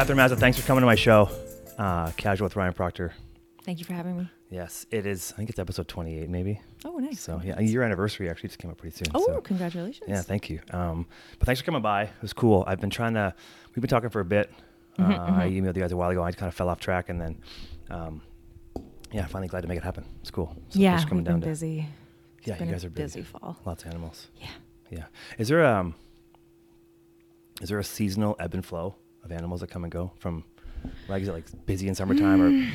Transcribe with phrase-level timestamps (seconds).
[0.00, 1.28] Catherine Mazza, thanks for coming to my show,
[1.76, 3.12] uh, Casual with Ryan Proctor.
[3.64, 4.30] Thank you for having me.
[4.48, 5.30] Yes, it is.
[5.34, 6.58] I think it's episode 28, maybe.
[6.86, 7.20] Oh, nice.
[7.20, 9.08] So, yeah, your anniversary actually just came up pretty soon.
[9.14, 9.40] Oh, so.
[9.42, 10.08] congratulations.
[10.08, 10.60] Yeah, thank you.
[10.70, 11.06] Um,
[11.38, 12.04] but thanks for coming by.
[12.04, 12.64] It was cool.
[12.66, 13.34] I've been trying to,
[13.76, 14.50] we've been talking for a bit.
[14.98, 15.60] Mhm, uh, I mhm.
[15.60, 16.22] emailed you guys a while ago.
[16.22, 17.42] I kind of fell off track and then,
[17.90, 18.22] um,
[19.12, 20.06] yeah, finally glad to make it happen.
[20.22, 20.56] It's cool.
[20.70, 21.86] So yeah, coming down to- busy.
[22.38, 23.20] It's Yeah, you a guys are busy.
[23.20, 23.58] busy fall.
[23.66, 24.28] Lots of animals.
[24.40, 24.48] Yeah.
[24.88, 25.04] Yeah.
[25.36, 25.94] Is there um
[27.60, 28.94] is there a seasonal ebb and flow
[29.30, 30.44] of animals that come and go from
[31.08, 32.70] like is it like busy in summertime or mm,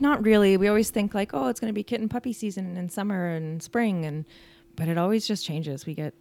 [0.00, 0.56] Not really.
[0.56, 3.62] We always think like, oh, it's going to be kitten puppy season in summer and
[3.62, 4.24] spring, and
[4.76, 5.86] but it always just changes.
[5.86, 6.14] We get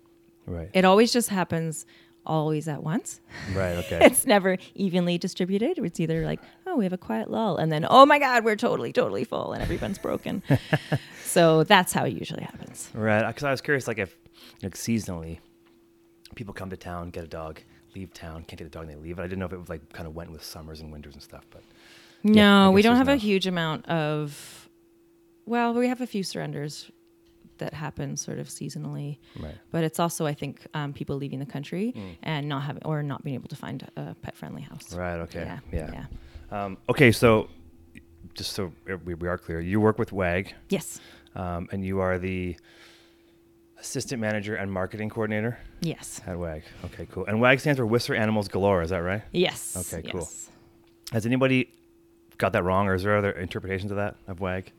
[0.46, 0.70] right.
[0.74, 1.86] it always just happens
[2.26, 3.22] always at once.
[3.54, 4.00] right, okay.
[4.02, 5.78] It's never evenly distributed.
[5.78, 8.58] It's either like, oh, we have a quiet lull, and then oh my god, we're
[8.58, 10.44] totally totally full, and everyone's broken.
[11.24, 12.90] so that's how it usually happens.
[12.94, 13.34] right.
[13.36, 14.16] Cuz I was curious like if
[14.62, 15.40] like seasonally
[16.36, 17.62] people come to town, get a dog,
[17.96, 19.20] leave town, can't get a dog and they leave.
[19.20, 21.24] I didn't know if it was like kind of went with summers and winters and
[21.24, 21.64] stuff, but
[22.24, 24.70] No, I we don't have a huge amount of.
[25.46, 26.92] Well, we have a few surrenders
[27.58, 29.56] that happen sort of seasonally, right.
[29.72, 32.16] but it's also I think um, people leaving the country Mm.
[32.24, 34.94] and not having or not being able to find a pet friendly house.
[34.94, 35.44] Right, okay.
[35.44, 35.60] Yeah.
[35.72, 35.92] Yeah.
[36.52, 36.66] Yeah.
[36.66, 37.50] Um, okay, so
[38.34, 38.72] just so
[39.06, 41.02] we, we are clear, you work with WAG Yes.
[41.36, 42.56] um, and you are the
[43.80, 46.22] assistant manager and marketing coordinator Yes.
[46.28, 46.64] at WAG.
[46.86, 47.26] Okay, cool.
[47.26, 49.22] And WAG stands for Whistler Animals Galore, is that right?
[49.32, 49.76] Yes.
[49.94, 50.22] Okay, cool.
[50.22, 50.50] yes.
[51.12, 51.72] Has anybody
[52.38, 54.72] got that wrong, or is there other interpretations of that of WAG?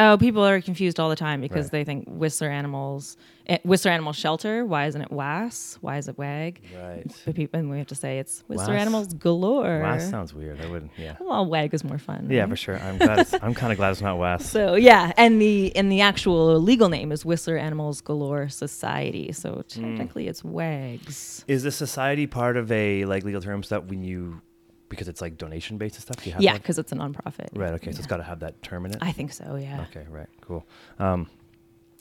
[0.00, 1.72] Oh, people are confused all the time because Right.
[1.72, 3.16] they think Whistler Animals,
[3.48, 4.64] eh, Whistler Animal Shelter.
[4.64, 5.76] Why isn't it WAS?
[5.80, 6.60] Why is it WAG?
[6.80, 7.04] Right.
[7.26, 8.80] But people, and we have to say it's Whistler WAS?
[8.80, 9.80] Animals Galore.
[9.82, 10.60] WAS sounds weird.
[10.60, 10.92] I wouldn't.
[10.96, 11.16] Yeah.
[11.20, 12.28] well, WAG is more fun.
[12.30, 12.50] Yeah, right?
[12.50, 12.78] for sure.
[12.78, 13.26] I'm glad.
[13.42, 14.48] I'm kind of glad it's not WAS.
[14.48, 19.32] So yeah, and the and the actual legal name is Whistler Animals Galore Society.
[19.32, 21.44] So technically, it's WAGs.
[21.48, 24.42] Is the society part of a like legal terms that when you
[24.88, 26.16] because it's like donation based and stuff?
[26.16, 27.48] Do you have Yeah, because it's a nonprofit.
[27.54, 27.72] Right.
[27.74, 27.92] Okay.
[27.92, 28.98] So it's got to have that term in it.
[29.00, 29.56] I think so.
[29.56, 29.84] Yeah.
[29.90, 30.06] Okay.
[30.10, 30.28] Right.
[30.40, 30.64] Cool.
[30.98, 31.28] Um,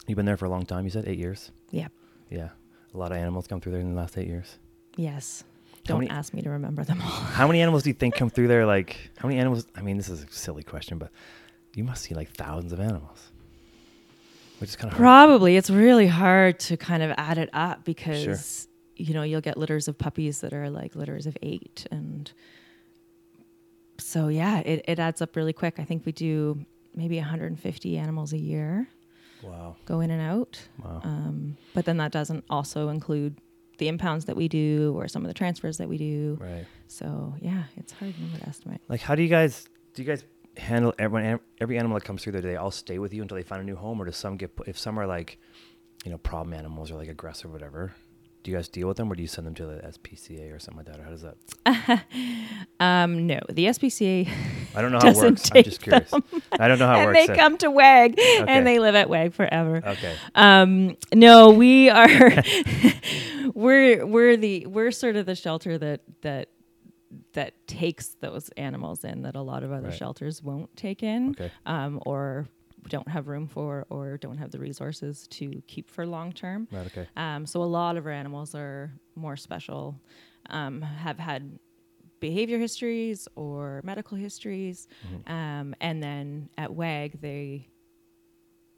[0.08, 0.84] you've been there for a long time.
[0.86, 1.52] You said eight years.
[1.72, 1.88] Yeah.
[2.30, 2.50] Yeah.
[2.94, 4.58] A lot of animals come through there in the last eight years.
[4.96, 5.44] Yes.
[5.88, 7.08] How Don't many- ask me to remember them all.
[7.08, 8.66] How many animals do you think come through there?
[8.66, 9.66] Like, how many animals?
[9.76, 11.12] I mean, this is a silly question, but
[11.76, 13.32] you must see like thousands of animals,
[14.60, 15.02] which is kind of hard.
[15.04, 19.58] Probably, it's really hard to kind of add it up because you know you'll get
[19.58, 22.32] litters of puppies that are like litters of eight, and
[24.00, 25.80] so yeah, it, it adds up really quick.
[25.80, 26.66] I think we do
[26.96, 28.88] maybe 150 animals a year
[29.44, 29.76] Wow.
[29.86, 30.60] go in and out.
[30.84, 31.02] Wow.
[31.04, 33.40] Um, but then that doesn't also include
[33.78, 36.38] the impounds that we do or some of the transfers that we do.
[36.42, 36.66] right.
[36.88, 38.82] So yeah, it's hard number to estimate.
[38.88, 40.02] Like, how do you guys do?
[40.02, 40.24] You guys
[40.58, 41.40] handle everyone?
[41.62, 43.62] Every animal that comes through there, do they all stay with you until they find
[43.62, 44.52] a new home, or does some get?
[44.66, 45.38] If some are like,
[46.04, 47.94] you know, problem animals or like aggressive or whatever,
[48.48, 50.58] do you guys deal with them, or do you send them to the SPCA or
[50.58, 51.02] something like that?
[51.02, 52.06] Or how does that?
[52.80, 54.30] Um, no, the SPCA
[54.76, 55.50] I don't know how it works.
[55.54, 56.14] I'm just curious.
[56.60, 57.20] I don't know how it works.
[57.20, 58.46] and they uh, come to WAG Okay.
[58.48, 59.82] and they live at WAG forever.
[59.86, 60.16] Okay.
[60.36, 62.08] Um, no, we are
[63.54, 66.50] we're we're the we're sort of the shelter that that
[67.34, 69.98] that takes those animals in that a lot of other Right.
[69.98, 71.52] shelters won't take in Okay.
[71.66, 72.48] um, or
[72.88, 76.68] don't have room for or don't have the resources to keep for long term.
[76.72, 76.86] Right.
[76.88, 77.08] Okay.
[77.16, 80.00] Um, so a lot of our animals are more special,
[80.50, 81.60] um, have had
[82.20, 85.32] behavior histories or medical histories, Mm-hmm.
[85.32, 87.68] um, and then at WAG they.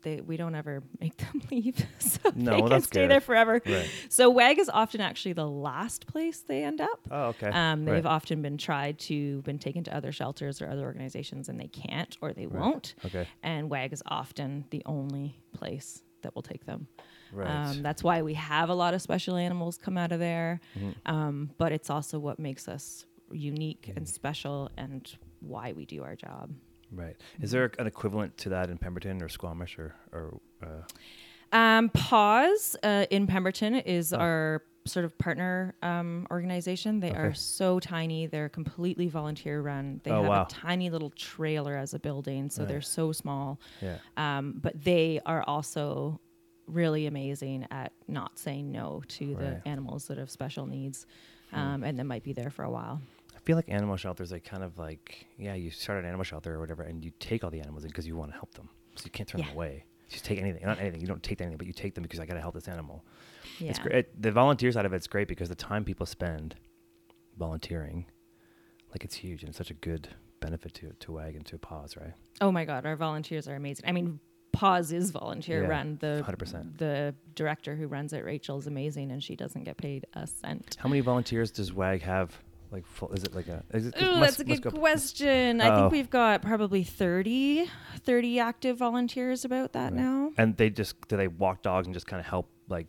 [0.01, 3.11] They, we don't ever make them leave, so No, they well, can stay good.
[3.11, 3.61] there forever.
[3.65, 3.89] Right.
[4.07, 6.99] So WAG is often actually the last place they end up.
[7.11, 7.47] Oh, okay.
[7.49, 8.05] Um, they've right.
[8.05, 12.17] often been tried to been taken to other shelters or other organizations, and they can't
[12.21, 12.61] or they Right.
[12.61, 12.95] won't.
[13.05, 13.27] Okay.
[13.43, 16.87] And WAG is often the only place that will take them.
[17.31, 17.47] Right.
[17.47, 20.61] Um, that's why we have a lot of special animals come out of there.
[20.77, 21.13] Mm-hmm.
[21.13, 25.09] Um, but it's also what makes us unique and special and
[25.41, 26.51] why we do our job.
[26.91, 27.15] Right.
[27.41, 30.39] Is there an equivalent to that in Pemberton or Squamish or or?
[30.63, 30.67] Uh,
[31.51, 34.17] Um, Paws uh, in Pemberton is Oh.
[34.17, 36.99] our sort of partner um, organization.
[36.99, 38.25] They are so tiny.
[38.27, 39.99] They're completely volunteer run.
[40.03, 40.43] They Oh, have wow.
[40.43, 43.59] a tiny little trailer as a building, so they're so small.
[43.81, 43.97] yeah.
[44.17, 46.19] Um, but they are also
[46.67, 49.63] really amazing at not saying no to Right.
[49.63, 51.05] the animals that have special needs
[51.51, 53.01] um, and that might be there for a while.
[53.49, 56.53] I feel like animal shelters, they kind of like, yeah, you start an animal shelter
[56.53, 58.69] or whatever, and you take all the animals in because you want to help them.
[58.93, 59.85] So you can't turn them away.
[60.07, 61.01] You just take anything, not anything.
[61.01, 63.03] You don't take anything, but you take them because I got to help this animal.
[63.57, 63.71] Yeah.
[63.71, 64.21] It's great.
[64.21, 66.57] The volunteer side of it's great because the time people spend
[67.39, 68.05] volunteering,
[68.91, 70.09] like it's huge and it's such a good
[70.41, 72.13] benefit to to WAG and to Paws, right?
[72.41, 73.85] Oh my God, our volunteers are amazing.
[73.87, 74.19] I mean,
[74.51, 75.97] Paws is volunteer Yeah, run.
[75.99, 76.77] The 100%.
[76.77, 80.77] the director who runs it, Rachel, is amazing, and she doesn't get paid a cent.
[80.79, 82.37] How many volunteers does WAG have
[82.71, 83.63] Like, full, is it like a?
[83.73, 85.59] Is it, Ooh, must- that's a good go- question.
[85.59, 87.65] I think we've got probably 30,
[88.03, 90.01] 30 active volunteers about that Right.
[90.01, 90.31] now.
[90.37, 92.87] And they just do they walk dogs and just kind of help like?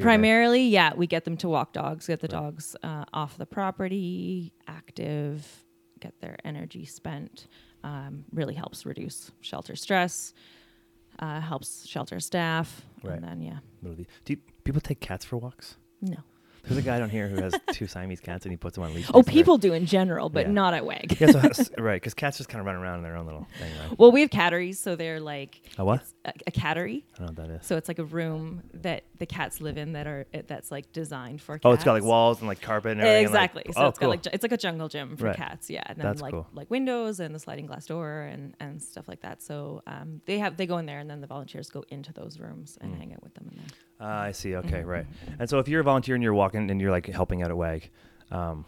[0.00, 2.40] Primarily, yeah, we get them to walk dogs, get the Right.
[2.42, 5.64] dogs uh, off the property, active,
[6.00, 7.48] get their energy spent.
[7.84, 10.32] Um, really helps reduce shelter stress,
[11.18, 13.14] uh, helps shelter staff, Right.
[13.16, 15.76] and then yeah, Do you, people take cats for walks?
[16.00, 16.16] no.
[16.68, 18.94] There's a guy down here who has two Siamese cats and he puts them on
[18.94, 19.10] leashes.
[19.14, 20.52] Oh, people do in general, but Yeah.
[20.52, 21.18] not at WAG.
[21.20, 23.46] Yeah, so that's- right, because cats just kind of run around in their own little
[23.58, 23.98] thing, right?
[23.98, 26.02] Well, we have catteries, so they're like A what?
[26.24, 27.04] a, a cattery.
[27.14, 27.66] I don't know what that is.
[27.66, 31.40] So it's like a room that the cats live in that are that's like designed
[31.40, 31.54] for.
[31.54, 31.62] Cats.
[31.64, 33.24] Oh, it's got like walls and like carpet and everything.
[33.26, 33.72] and, like- Exactly.
[33.72, 34.06] so oh, it's cool.
[34.06, 35.36] got like ju- it's like a jungle gym for Right.
[35.36, 35.70] cats.
[35.70, 36.46] Yeah, and then That's like cool.
[36.52, 39.42] like windows and the sliding glass door and and stuff like that.
[39.42, 42.38] So um, they have they go in there and then the volunteers go into those
[42.38, 42.98] rooms and Mm.
[42.98, 43.66] hang out with them in there.
[44.00, 44.54] Ah, I see.
[44.56, 45.06] Okay, right.
[45.26, 45.36] mhm.
[45.40, 47.56] And so if you're a volunteer and you're walking and you're like helping out at
[47.56, 47.90] WAG,
[48.30, 48.64] um,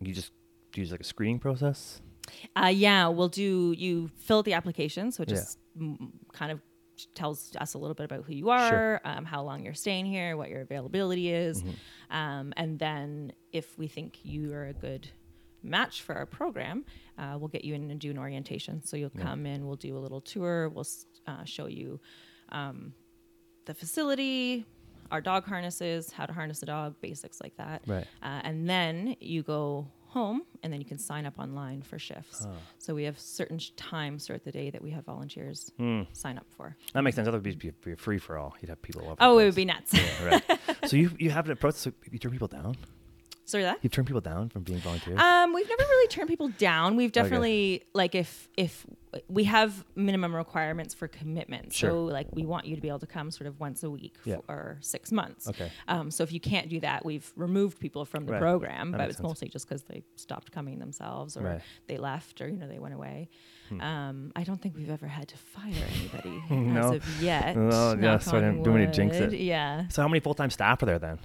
[0.00, 0.32] you just
[0.72, 2.00] do you use like a screening process.
[2.54, 3.72] Uh, yeah, we'll do.
[3.76, 5.36] You fill out the application, so it Yeah.
[5.36, 6.60] just mm, kind of
[7.14, 10.36] tells us a little bit about who you are, um, how long you're staying here,
[10.36, 11.74] what your availability is, Mhm.
[12.10, 15.08] um, and then if we think you are a good
[15.62, 16.84] match for our program,
[17.18, 18.82] uh, we'll get you in and do an orientation.
[18.82, 19.22] So you'll Yeah.
[19.24, 20.86] come in, we'll do a little tour, we'll
[21.26, 22.00] uh, show you
[22.50, 22.94] um,
[23.66, 24.64] the facility,
[25.10, 27.82] our dog harnesses, how to harness a dog, basics like that.
[27.86, 28.06] Right.
[28.22, 32.46] Uh, and then you go home and then you can sign up online for shifts.
[32.48, 32.52] Ah.
[32.78, 36.02] So we have certain sh- times throughout the day that we have volunteers Hmm.
[36.12, 36.74] sign up for.
[36.94, 37.26] That makes sense.
[37.26, 38.56] That would be, be, be free for all.
[38.60, 39.02] You'd have people.
[39.06, 39.92] all Oh, it would be nuts.
[39.92, 40.60] Yeah, right.
[40.88, 41.74] so you you have an approach.
[41.74, 42.76] So you turn people down.
[43.46, 43.78] Sorry that.
[43.82, 45.18] You turn people down from being volunteers.
[45.20, 46.96] Um, we've never really turned people down.
[46.96, 47.22] We've Okay.
[47.22, 48.84] definitely like if if
[49.28, 51.72] we have minimum requirements for commitment.
[51.72, 51.90] Sure.
[51.90, 54.16] So like we want you to be able to come sort of once a week
[54.24, 54.38] Yeah.
[54.46, 55.48] for six months.
[55.48, 55.70] okay.
[55.88, 58.40] Um, so if you can't do that, we've removed people from the Right.
[58.40, 59.26] program, That but it's sense.
[59.28, 61.60] mostly just because they stopped coming themselves or Right.
[61.86, 63.28] they left or you know they went away.
[63.68, 63.80] Hmm.
[63.80, 66.88] Um, I don't think we've ever had to fire anybody No.
[66.88, 67.56] as of yet.
[67.56, 69.32] Oh, yeah, so I didn't- don't wanna jinx it.
[69.34, 69.86] Yeah.
[69.88, 71.18] So how many full time staff are there then?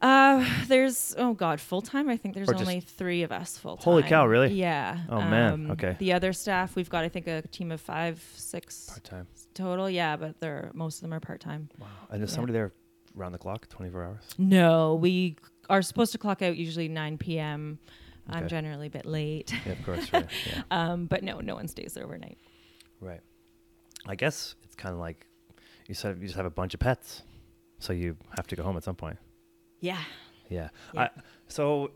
[0.00, 2.08] Uh, there's oh god, full time.
[2.08, 3.84] I think there's Or just- only three of us full time.
[3.84, 4.52] Holy cow, really?
[4.54, 5.00] Yeah.
[5.08, 5.96] Oh, man, okay.
[5.98, 9.26] The other staff, we've got I think a team of five, six Part time.
[9.54, 9.90] total.
[9.90, 11.68] Yeah, but they're most of them are part time.
[11.78, 11.88] Wow.
[12.10, 12.34] And is Yeah.
[12.36, 12.72] somebody there
[13.14, 14.22] round the clock, twenty four hours?
[14.38, 15.36] No, we
[15.68, 17.78] are supposed to clock out usually 9 p.m.
[18.30, 18.48] I'm Okay.
[18.48, 19.52] generally a bit late.
[19.66, 20.12] Yeah, of course.
[20.12, 20.26] Right.
[20.46, 20.62] Yeah.
[20.70, 22.38] Um, but no, no one stays there overnight.
[23.00, 23.20] Right.
[24.06, 25.26] I guess it's kind of like
[25.88, 26.18] you said.
[26.20, 27.22] You just have a bunch of pets,
[27.80, 29.18] so you have to go home at some point.
[29.80, 30.02] Yeah.
[30.48, 30.68] Yeah.
[30.94, 31.02] Yeah.
[31.02, 31.10] I,
[31.48, 31.90] so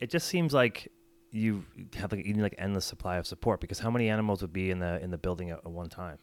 [0.00, 0.90] it just seems like
[1.32, 1.64] you
[1.94, 4.70] have like you need like endless supply of support because how many animals would be
[4.70, 6.18] in the in the building at, at one time?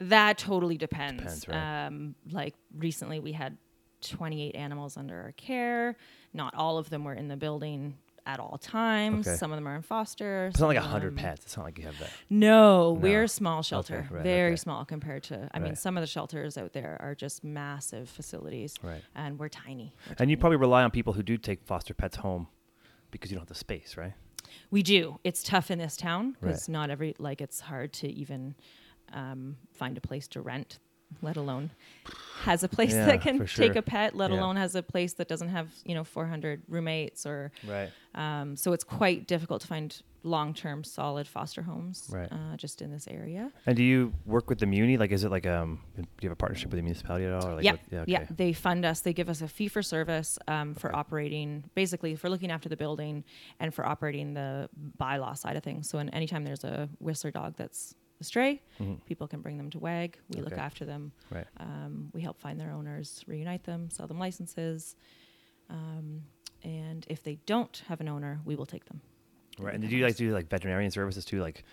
[0.00, 1.22] That totally depends.
[1.22, 1.86] Depends, right.
[1.86, 3.56] um, like recently, we had
[4.02, 5.96] 28 animals under our care.
[6.32, 9.28] Not all of them were in the building at all times.
[9.28, 9.36] Okay.
[9.36, 10.46] Some of them are in foster.
[10.46, 11.44] It's not like a hundred pets.
[11.44, 12.10] It's not like you have that.
[12.30, 13.00] No, No.
[13.00, 13.98] we're a small shelter.
[14.06, 14.56] Okay, right, very okay.
[14.56, 15.48] small compared to.
[15.52, 19.02] I mean, some of the shelters out there are just massive facilities, Right.
[19.14, 19.94] and we're tiny.
[20.08, 22.48] We're And you probably rely on people who do take foster pets home
[23.10, 24.14] because you don't have the space, right?
[24.70, 25.18] We do.
[25.24, 26.48] It's tough in this town Right.
[26.50, 28.54] because not every like it's hard to even
[29.12, 30.78] um, find a place to rent,
[31.22, 31.70] let alone
[32.42, 34.38] has a place Yeah, that can for take a pet, let Yeah.
[34.40, 37.90] alone has a place that doesn't have you know 400 roommates or Right.
[38.14, 42.30] um, so it's quite difficult to find long-term solid foster homes Right.
[42.32, 43.52] uh, just in this area.
[43.66, 44.96] And do you work with the muni?
[44.96, 45.80] Like, is it like um?
[45.96, 47.46] Do you have a partnership with the municipality at all?
[47.46, 48.04] Or like yeah, what- yeah.
[48.06, 48.26] yeah.
[48.34, 49.00] They fund us.
[49.02, 50.98] They give us a fee for service um, for Okay.
[50.98, 53.22] operating, basically for looking after the building
[53.60, 55.90] and for operating the bylaw side of things.
[55.90, 59.04] So, in, anytime there's a whistler dog that's astray, Mhm.
[59.06, 60.18] people can bring them to WAG.
[60.30, 61.12] We look after them.
[61.30, 61.46] Right.
[61.58, 64.96] Um, we help find their owners, reunite them, sell them licenses.
[65.68, 66.22] Um,
[66.62, 69.00] and if they don't have an owner, we will take them.
[69.58, 69.74] Right.
[69.74, 71.40] And do you like do like veterinarian services too?
[71.40, 71.64] Like,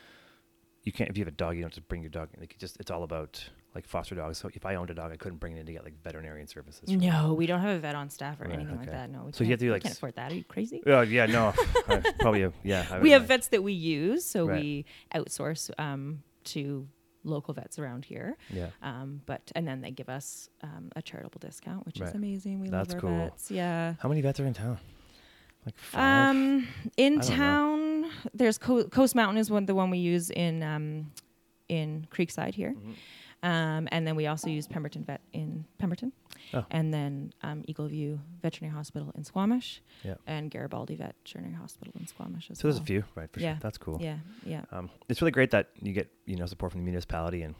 [0.84, 2.30] you can't if you have a dog, you don't just bring your dog.
[2.40, 4.38] Like, just it's all about like foster dogs.
[4.38, 6.48] So if I owned a dog, I couldn't bring it in to get like veterinarian
[6.48, 6.90] services.
[6.90, 9.10] No, we don't have a vet on staff or Right, anything like that.
[9.10, 10.32] No, we So you have to, like, can't s- afford that.
[10.32, 10.84] Are you crazy?
[10.86, 11.54] Oh yeah, no,
[12.20, 13.00] probably yeah.
[13.02, 14.62] We have like- vets that we use, so Right.
[14.62, 16.88] we outsource um, to
[17.24, 18.36] local vets around here.
[18.50, 18.70] Yeah.
[18.82, 22.10] Um, but and then they give us um, a charitable discount, which Right.
[22.10, 22.60] is amazing.
[22.60, 23.18] We That's love our cool.
[23.20, 23.52] vets.
[23.52, 23.94] Yeah.
[24.00, 24.80] How many vets are in town?
[25.66, 26.30] Like five.
[26.36, 26.68] Um,
[26.98, 27.36] in don't know.
[27.36, 31.12] town, there's Co- Coast Mountain is one the one we use in um,
[31.70, 32.96] in Creekside here, Mhm.
[33.44, 36.12] Um, and then we also use Pemberton Vet in Pemberton,
[36.54, 36.66] Oh.
[36.72, 40.16] and then um, Eagle View Veterinary Hospital in Squamish, Yeah.
[40.28, 42.62] and Garibaldi Veterinary Hospital in Squamish as well.
[42.62, 43.32] So there's a few, right?
[43.32, 43.54] For Yeah.
[43.54, 43.60] sure.
[43.62, 43.98] That's cool.
[44.02, 44.66] Yeah, yeah.
[44.72, 47.56] Um, it's really great that you get you know support from the municipality, and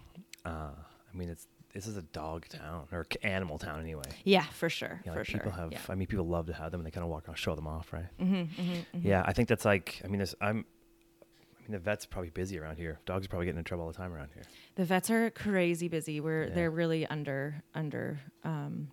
[0.46, 0.72] uh,
[1.14, 4.04] I mean it's this is a dog town or animal town anyway.
[4.26, 5.00] Yeah, for sure.
[5.06, 5.40] For like sure.
[5.40, 5.72] people have.
[5.72, 5.80] yeah.
[5.88, 7.66] I mean, people love to have them, and they kind of walk around, show them
[7.66, 8.08] off, right?
[8.20, 10.02] Mm-hmm, mm-hmm, Yeah, I think that's like.
[10.04, 10.22] I mean.
[10.42, 10.66] I'm.
[11.62, 13.00] I mean, the vet's are probably busy around here.
[13.06, 14.44] Dogs are probably getting in trouble all the time around here.
[14.76, 16.20] The vets are crazy busy.
[16.20, 16.54] We're Yeah.
[16.56, 18.90] they're really under under um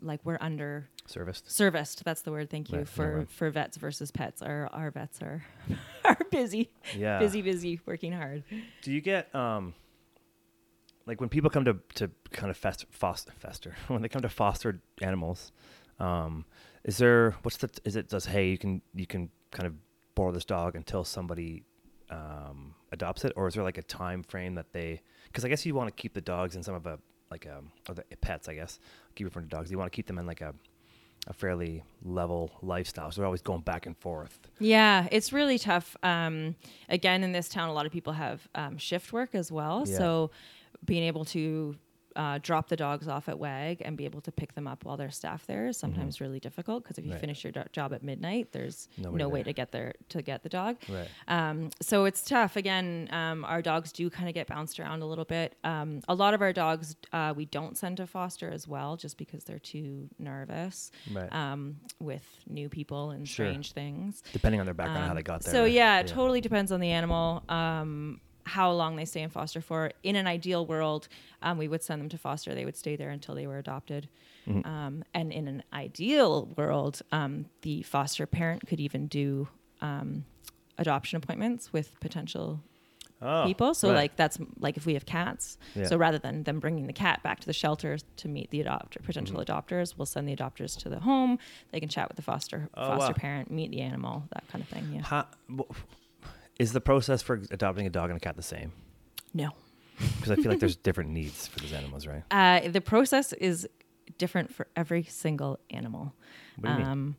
[0.00, 1.50] like we're under Serviced.
[1.50, 2.04] serviced.
[2.04, 2.48] That's the word.
[2.48, 4.40] Thank you Right, for for vets versus pets.
[4.42, 5.44] Our our vets are
[6.04, 7.18] are busy, Yeah.
[7.18, 8.44] busy, busy, working hard.
[8.82, 9.74] Do you get um
[11.06, 14.28] like when people come to to kind of fest, foster fester when they come to
[14.28, 15.52] foster animals,
[15.98, 16.44] um,
[16.84, 19.74] is there what's the is it does hey you can you can kind of
[20.14, 21.62] borrow this dog until somebody
[22.10, 25.64] um, adopts it or is there like a time frame that they because I guess
[25.66, 26.98] you want to keep the dogs in some of a
[27.30, 28.78] like um or the pets I guess
[29.14, 30.54] keep referring to dogs you want to keep them in like a
[31.26, 35.96] a fairly level lifestyle so they're always going back and forth Yeah, it's really tough.
[36.02, 36.54] Um,
[36.88, 39.84] again, in this town, a lot of people have um, shift work as well.
[39.86, 39.96] Yeah.
[39.96, 40.30] So
[40.84, 41.76] being able to
[42.16, 44.96] uh, drop the dogs off at WAG and be able to pick them up while
[44.96, 47.14] there's staff there is sometimes really difficult because if you Mm-hmm.
[47.14, 47.20] Right.
[47.20, 50.42] finish your do- job at midnight, there's Nobody no way to get there to get
[50.42, 50.76] the dog.
[50.88, 52.56] right Um, so it's tough.
[52.56, 55.54] Again, um, our dogs do kind of get bounced around a little bit.
[55.64, 59.16] Um, a lot of our dogs uh, we don't send to foster as well, just
[59.18, 63.46] because they're too nervous right um, with new people and Sure.
[63.46, 64.22] strange things.
[64.32, 66.80] depending on their background how Um, they got there So yeah, it totally depends on
[66.80, 67.42] the animal.
[68.46, 69.90] How long they stay in foster for.
[70.02, 71.08] In an ideal world,
[71.42, 72.54] um, we would send them to foster.
[72.54, 74.08] They would stay there until they were adopted.
[74.46, 74.68] Mm-hmm.
[74.68, 79.48] Um, and in an ideal world, um, the foster parent could even do
[79.80, 80.24] um,
[80.78, 82.60] adoption appointments with potential
[83.22, 83.72] Oh, people.
[83.74, 83.96] So right.
[83.96, 85.56] like that's like if we have cats.
[85.74, 85.86] Yeah.
[85.86, 89.02] So rather than them bringing the cat back to the shelter to meet the adopter
[89.02, 89.50] potential Mm-hmm.
[89.50, 91.38] adopters, we'll send the adopters to the home.
[91.70, 93.16] They can chat with the foster Oh, foster wow.
[93.16, 94.90] parent, meet the animal, that kind of thing.
[94.92, 95.02] Yeah.
[95.02, 95.26] How,
[96.58, 98.72] is the process for adopting a dog and a cat the same?
[99.32, 99.50] No.
[100.16, 102.22] Because I feel like there's different needs for these animals, right?
[102.30, 103.68] Uh, the process is
[104.18, 106.12] different for every single animal.
[106.56, 106.86] What do you mean?
[106.88, 107.16] Um,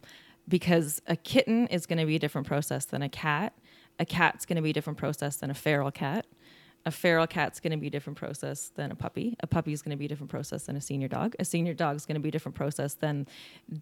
[0.48, 3.54] because a kitten is going to be a different process than a cat.
[3.98, 6.26] A cat's going to be a different process than a feral cat.
[6.86, 9.36] A feral cat's going to be a different process than a puppy.
[9.40, 11.34] A puppy is going to be a different process than a senior dog.
[11.40, 13.26] A senior dog is going to be a different process than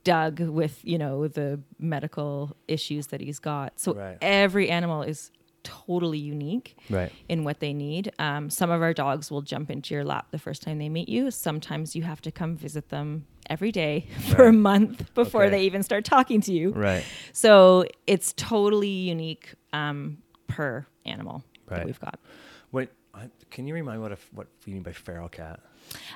[0.03, 3.79] Doug with, you know, the medical issues that he's got.
[3.79, 4.17] So Right.
[4.21, 5.31] every animal is
[5.63, 7.11] totally unique Right.
[7.29, 8.11] in what they need.
[8.19, 11.09] Um, some of our dogs will jump into your lap the first time they meet
[11.09, 11.31] you.
[11.31, 15.51] Sometimes you have to come visit them every day for a month before Okay.
[15.51, 16.71] they even start talking to you.
[16.71, 17.03] Right.
[17.31, 21.77] So it's totally unique um, per animal Right.
[21.77, 22.19] that we've got.
[22.71, 22.89] Wait,
[23.51, 25.59] can you remind me what a, what you mean by feral cat?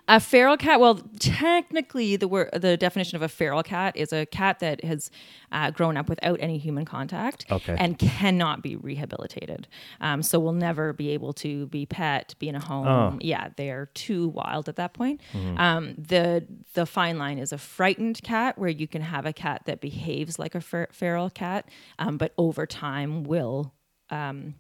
[0.09, 0.79] A feral cat.
[0.79, 5.12] Well, technically, the word, the definition of a feral cat is a cat that has
[5.51, 7.75] uh, grown up without any human contact Okay.
[7.77, 9.67] and cannot be rehabilitated.
[10.00, 12.88] Um, so will never be able to be pet, be in a home.
[12.88, 13.17] Oh.
[13.21, 15.19] Yeah, they're too wild at that point.
[15.57, 19.63] Um, the the fine line is a frightened cat, where you can have a cat
[19.65, 21.69] that behaves like a fer- feral cat,
[22.00, 23.74] um, but over time will.
[24.09, 24.55] Um,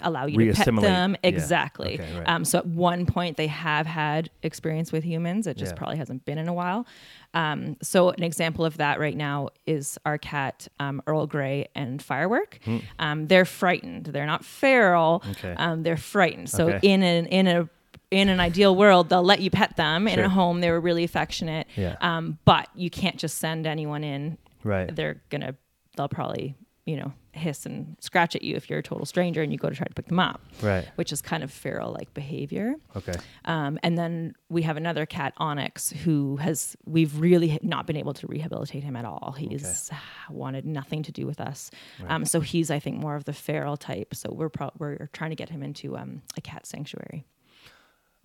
[0.00, 1.28] allow you to pet them Yeah.
[1.28, 2.28] exactly Okay, right.
[2.28, 5.46] um, so at one point they have had experience with humans.
[5.46, 5.76] It just Yeah.
[5.78, 6.86] probably hasn't been in a while.
[7.34, 12.02] Um, so an example of that right now is our cat um, Earl Grey and
[12.02, 12.58] Firework.
[12.98, 14.06] Um, they're frightened.
[14.06, 15.22] They're not feral.
[15.32, 15.54] Okay.
[15.56, 16.48] Um, they're frightened.
[16.50, 16.80] So Okay.
[16.88, 17.68] in an in a
[18.10, 20.24] in an ideal world, they'll let you pet them in Sure.
[20.24, 20.60] a home.
[20.60, 21.66] They were really affectionate.
[21.76, 21.96] Yeah.
[22.02, 24.36] Um, but you can't just send anyone in.
[24.64, 24.94] Right.
[24.94, 25.54] They're gonna.
[25.96, 29.50] They'll probably you know hiss and scratch at you if you're a total stranger and
[29.52, 30.86] you go to try to pick them up Right.
[30.96, 32.74] which is kind of feral like behavior.
[32.94, 33.14] Okay.
[33.46, 38.12] Um, and then we have another cat, Onyx, who has we've really not been able
[38.14, 39.34] to rehabilitate him at all.
[39.38, 39.90] He's
[40.30, 41.70] wanted nothing to do with us.
[42.06, 44.14] Um, so he's I think more of the feral type.
[44.14, 47.24] So we're pro- we're trying to get him into um, a cat sanctuary.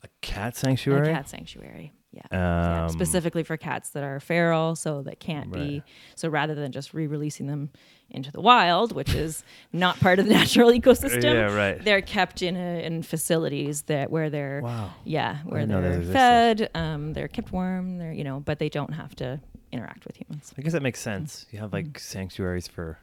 [0.07, 1.09] A cat sanctuary.
[1.09, 1.93] A cat sanctuary.
[2.13, 2.21] Yeah.
[2.31, 5.83] Yeah, Um, specifically for cats that are feral, so that can't be.
[6.15, 7.69] So rather than just re-releasing them
[8.09, 11.83] into the wild, which is not part of the natural ecosystem, Yeah, right.
[11.83, 14.93] they're kept in a, in facilities that where they're Wow.
[15.03, 18.57] yeah where didn't know that they're fed, um, they're kept warm, they're you know, but
[18.57, 19.39] they don't have to
[19.71, 20.53] interact with humans.
[20.57, 21.45] I guess that makes sense.
[21.51, 22.97] You have like sanctuaries for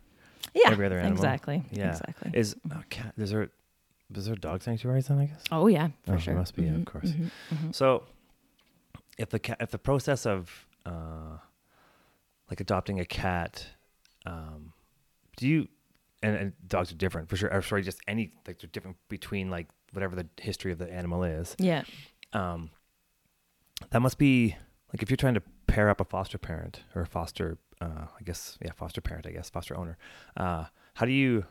[0.55, 1.19] Yeah, every other animal.
[1.19, 1.63] exactly.
[1.71, 1.91] Yeah.
[1.91, 2.31] exactly.
[2.35, 3.13] Is a cat?
[3.19, 3.51] Is there?
[4.17, 5.19] Is there dog sanctuaries then?
[5.19, 5.43] I guess.
[5.53, 7.11] oh yeah, for Oh, there must be, yeah, of course.
[7.11, 7.75] mhm, mhm.
[7.75, 8.05] So,
[9.19, 11.39] if the cat, if the process of uh,
[12.51, 13.67] like adopting a cat,
[14.27, 14.73] um,
[15.37, 15.69] do you?
[16.23, 17.53] And, and dogs are different for sure.
[17.53, 21.23] Or sorry, just any like they're different between like whatever the history of the animal
[21.23, 21.55] is.
[21.59, 21.83] Yeah.
[22.33, 22.71] Um,
[23.91, 24.57] that must be
[24.93, 28.23] like if you're trying to pair up a foster parent or a foster, uh, I
[28.25, 29.99] guess yeah, foster parent, I guess foster owner.
[30.37, 31.45] Uh, how do you?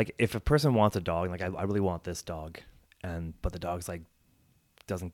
[0.00, 2.58] Like if a person wants a dog, like I, I really want this dog,
[3.04, 4.00] and but the dog's like
[4.86, 5.12] doesn't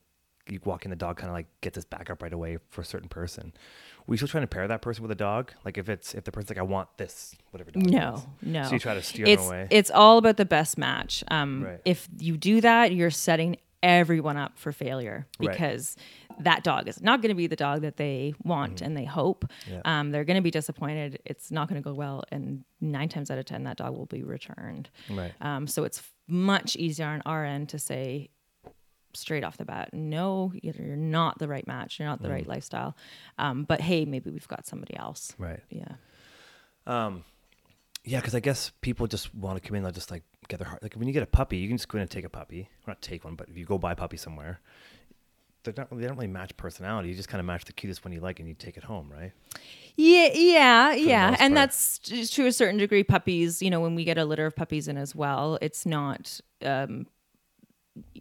[0.49, 2.83] you walk in, the dog kind of like gets his back up right away for
[2.83, 3.52] a certain person.
[4.07, 5.50] We still trying to pair that person with a dog.
[5.64, 7.90] Like if it's if the person's like, I want this, whatever dog.
[7.90, 8.23] No, is.
[8.43, 8.62] no.
[8.62, 9.66] So you try to steer it's them away.
[9.73, 11.25] it's all about the best match.
[11.33, 11.81] Um, Right.
[11.85, 15.97] If you do that, you're setting everyone up for failure because
[16.40, 19.45] that dog is not going to be the dog that they want and they hope.
[19.71, 19.81] Yeah.
[19.85, 21.21] Um, they're going to be disappointed.
[21.25, 24.07] It's not going to go well, and nine times out of ten, that dog will
[24.07, 24.90] be returned.
[25.11, 25.33] right.
[25.40, 28.31] Um, so it's much easier on our end to say
[29.14, 31.99] straight off the bat, no, you're not the right match.
[31.99, 32.33] You're not the Mm.
[32.33, 32.95] right lifestyle.
[33.38, 35.33] Um, but hey, maybe we've got somebody else.
[35.38, 35.61] Right.
[35.71, 35.95] Yeah.
[36.87, 37.25] Um,
[38.05, 40.69] Yeah, because I guess people just want to come in and just like get their
[40.69, 40.81] heart.
[40.81, 42.69] Like when you get a puppy, you can just go in and take a puppy.
[42.87, 44.61] Or not take one, but if you go buy a puppy somewhere,
[45.66, 45.96] they're not.
[45.96, 47.08] They don't really match personality.
[47.11, 49.12] You just kind of match the cutest one you like, and you take it home,
[49.12, 49.32] right?
[49.96, 51.37] Yeah, yeah, yeah.
[51.38, 54.56] And that's to a certain degree puppies, you know, when we get a litter of
[54.56, 57.06] puppies in as well, it's not um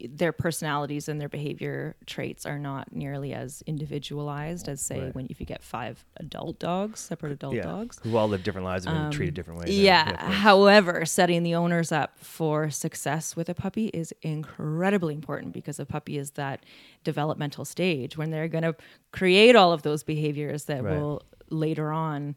[0.08, 5.14] their personalities and their behavior traits are not nearly as individualized as say Right.
[5.14, 7.62] when if you get five adult dogs, separate adult yeah.
[7.62, 7.98] dogs.
[8.02, 9.78] Who all live different lives and been treated um, different ways.
[9.78, 10.30] Yeah.
[10.30, 15.86] However, setting the owners up for success with a puppy is incredibly important because a
[15.86, 16.64] puppy is that
[17.04, 18.74] developmental stage when they're going to
[19.12, 20.98] create all of those behaviors that Right.
[20.98, 22.36] will later on,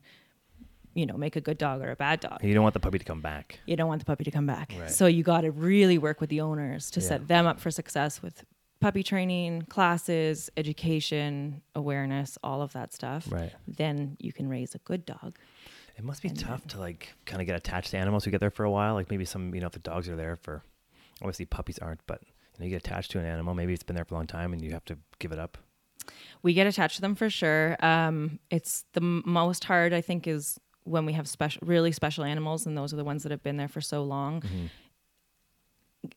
[1.00, 2.44] you know, make a good dog or a bad dog.
[2.44, 3.60] You don't want the puppy to come back.
[3.66, 4.74] You don't want the puppy to come back.
[4.80, 4.92] Right.
[4.92, 7.08] So you got to really work with the owners to Yeah.
[7.08, 8.44] set them up for success with
[8.82, 13.28] puppy training, classes, education, awareness, all of that stuff.
[13.32, 13.52] Right.
[13.68, 15.38] Then you can raise a good dog.
[15.98, 18.52] It must be tough to like kind of get attached to animals who get there
[18.52, 18.94] for a while.
[18.94, 20.64] Like maybe some, you know, if the dogs are there for,
[21.22, 23.54] obviously puppies aren't, but you know, you get attached to an animal.
[23.54, 25.58] Maybe it's been there for a long time and you have to give it up.
[26.42, 27.76] we get attached to them for sure.
[27.86, 32.24] Um, it's the m- most hard, I think, is when we have special, really special
[32.24, 34.44] animals, and those are the ones that have been there for so long.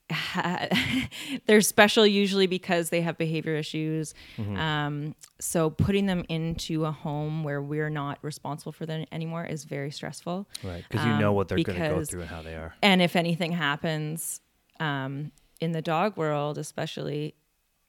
[1.46, 4.14] They're special usually because they have behavior issues.
[4.38, 9.64] Um, so putting them into a home where we're not responsible for them anymore is
[9.64, 10.48] very stressful.
[10.62, 10.84] Right.
[10.88, 12.74] Because you know Um, what they're going to go through and how they are.
[12.82, 14.40] And if anything happens
[14.80, 17.34] um, in the dog world, especially,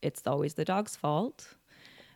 [0.01, 1.55] it's always the dog's fault.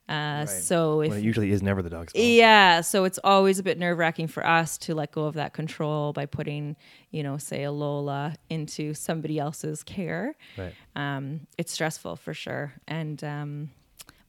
[0.10, 2.24] Uh, So if it usually is never the dog's fault.
[2.24, 5.54] yeah, so it's always a bit nerve wracking for us to let go of that
[5.54, 6.76] control by putting,
[7.12, 10.36] you know, say a Lola into somebody else's care.
[10.58, 10.74] Right.
[10.96, 13.70] Um, it's stressful for sure, and um,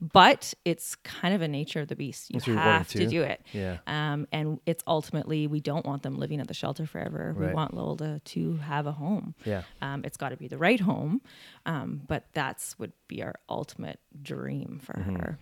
[0.01, 2.31] but it's kind of a nature of the beast.
[2.33, 3.41] You have to do it.
[3.53, 3.79] Yeah.
[3.87, 7.35] Um, and it's ultimately we don't want them living at the shelter forever.
[7.37, 9.35] We want Lola to have a home.
[9.45, 9.63] Yeah.
[9.83, 11.21] Um, it's got to be the right home,
[11.67, 15.17] um, but that's would be our ultimate dream for Mm-hmm.
[15.17, 15.39] her.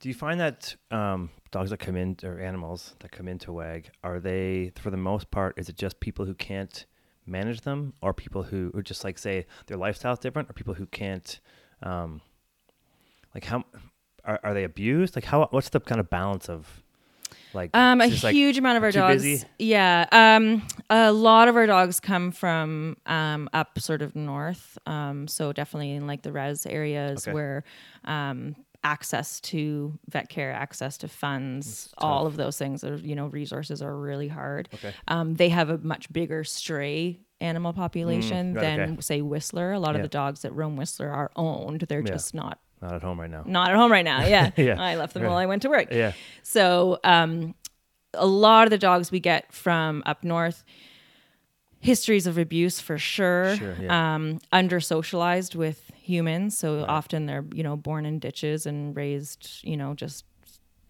[0.00, 3.90] Do you find that um, dogs that come in or animals that come into WAG
[4.02, 6.86] are they for the most part is it just people who can't
[7.24, 10.86] manage them or people who or just like say their lifestyle's different or people who
[10.86, 11.38] can't
[11.82, 12.20] um,
[13.34, 13.64] like how
[14.24, 16.82] are, are they abused like how what's the kind of balance of
[17.54, 19.22] like Um, a just, like, huge amount of our dogs.
[19.22, 19.44] busy?
[19.58, 20.06] Yeah.
[20.10, 24.78] Um, a lot of our dogs come from um, up sort of north.
[24.86, 27.34] Um, so definitely in like the res areas Okay.
[27.34, 27.64] where
[28.04, 33.26] um, access to vet care, access to funds, all of those things are, you know,
[33.26, 34.70] resources are really hard.
[34.72, 34.94] Okay.
[35.08, 39.00] Um, they have a much bigger stray animal population Mm, right, than okay.
[39.00, 39.72] say Whistler.
[39.72, 39.96] A lot Yeah.
[39.96, 41.82] of the dogs that roam Whistler are owned.
[41.82, 42.12] They're Yeah.
[42.12, 44.26] just not not at home right now not at home right now.
[44.26, 44.50] Yeah.
[44.56, 44.80] Yeah.
[44.82, 45.28] I left them Right.
[45.30, 45.88] while I went to work.
[45.92, 47.54] yeah So um,
[48.14, 50.64] a lot of the dogs we get from up north,
[51.80, 53.56] histories of abuse for sure.
[53.56, 54.14] Sure, yeah.
[54.14, 59.60] Um, under socialized with humans, so often they're you know born in ditches and raised
[59.62, 60.24] you know just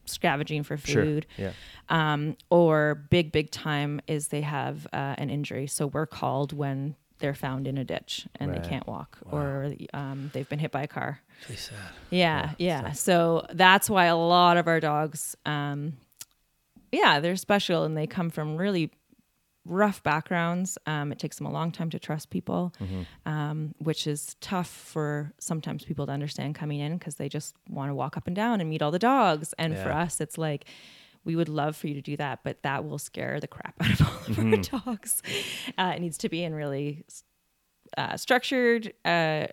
[0.04, 1.26] scavenging for sure food.
[1.38, 1.52] yeah
[1.88, 6.96] Um, or big big time is they have uh, an injury, so we're called when
[7.22, 8.62] they're found in a ditch and Right.
[8.62, 11.20] they can't walk or um, they've been hit by a car.
[11.56, 11.78] sad
[12.10, 12.92] Yeah, yeah.
[12.92, 15.94] So that's why a lot of our dogs, um,
[16.90, 18.90] yeah, they're special and they come from really
[19.64, 20.76] rough backgrounds.
[20.86, 22.72] Um, it takes them a long time to trust people,
[23.24, 27.88] um, which is tough for sometimes people to understand coming in because they just want
[27.88, 29.54] to walk up and down and meet all the dogs.
[29.58, 30.64] And for us, it's like,
[31.24, 34.00] we would love for you to do that, but that will scare the crap out
[34.00, 35.22] of all of our dogs.
[35.78, 37.04] Uh, it needs to be in really
[37.96, 39.46] uh, structured uh,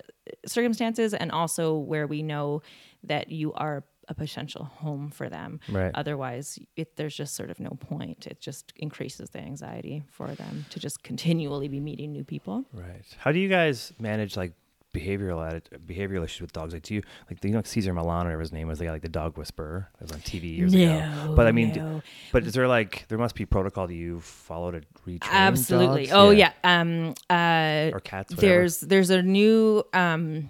[0.46, 2.62] circumstances and also where we know
[3.04, 5.60] that you are a potential home for them.
[5.70, 5.92] Right.
[5.94, 8.26] Otherwise, it, there's just sort of no point.
[8.26, 12.66] It just increases the anxiety for them to just continually be meeting new people.
[12.74, 13.06] Right.
[13.20, 14.54] How do you guys manage like
[14.94, 16.74] behavioral behavioral issues with dogs?
[16.74, 18.80] Like, do you like you know like Cesar Millan or whatever his name was?
[18.80, 21.34] They got like the dog whisperer that was on TV years ago.
[21.36, 22.02] But I mean, no.
[22.32, 26.06] but is there like there must be protocol that you follow to retrain absolutely.
[26.08, 26.14] dogs?
[26.14, 26.54] Oh yeah.
[26.64, 27.14] Um.
[27.30, 27.92] Uh.
[27.94, 28.32] or cats.
[28.32, 28.42] Whatever.
[28.42, 30.50] there's there's a new um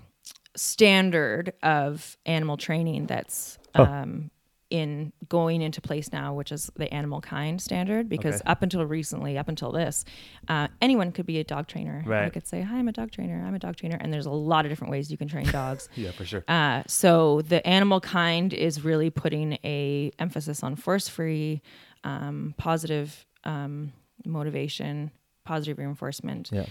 [0.55, 3.83] standard of animal training that's Oh.
[3.83, 4.31] um,
[4.69, 8.07] in going into place now, which is the AnimalKind standard.
[8.07, 8.43] Because Okay.
[8.51, 10.05] up until recently, up until this,
[10.47, 12.03] uh, anyone could be a dog trainer.
[12.05, 12.33] I Right.
[12.33, 13.43] could say, "Hi, I'm a dog trainer.
[13.45, 15.89] I'm a dog trainer," and there's a lot of different ways you can train dogs.
[15.95, 16.43] Yeah, for sure.
[16.47, 21.61] Uh, so the AnimalKind is really putting a emphasis on force-free,
[22.03, 23.93] um, positive um,
[24.25, 25.11] motivation,
[25.45, 26.65] positive reinforcement yeah.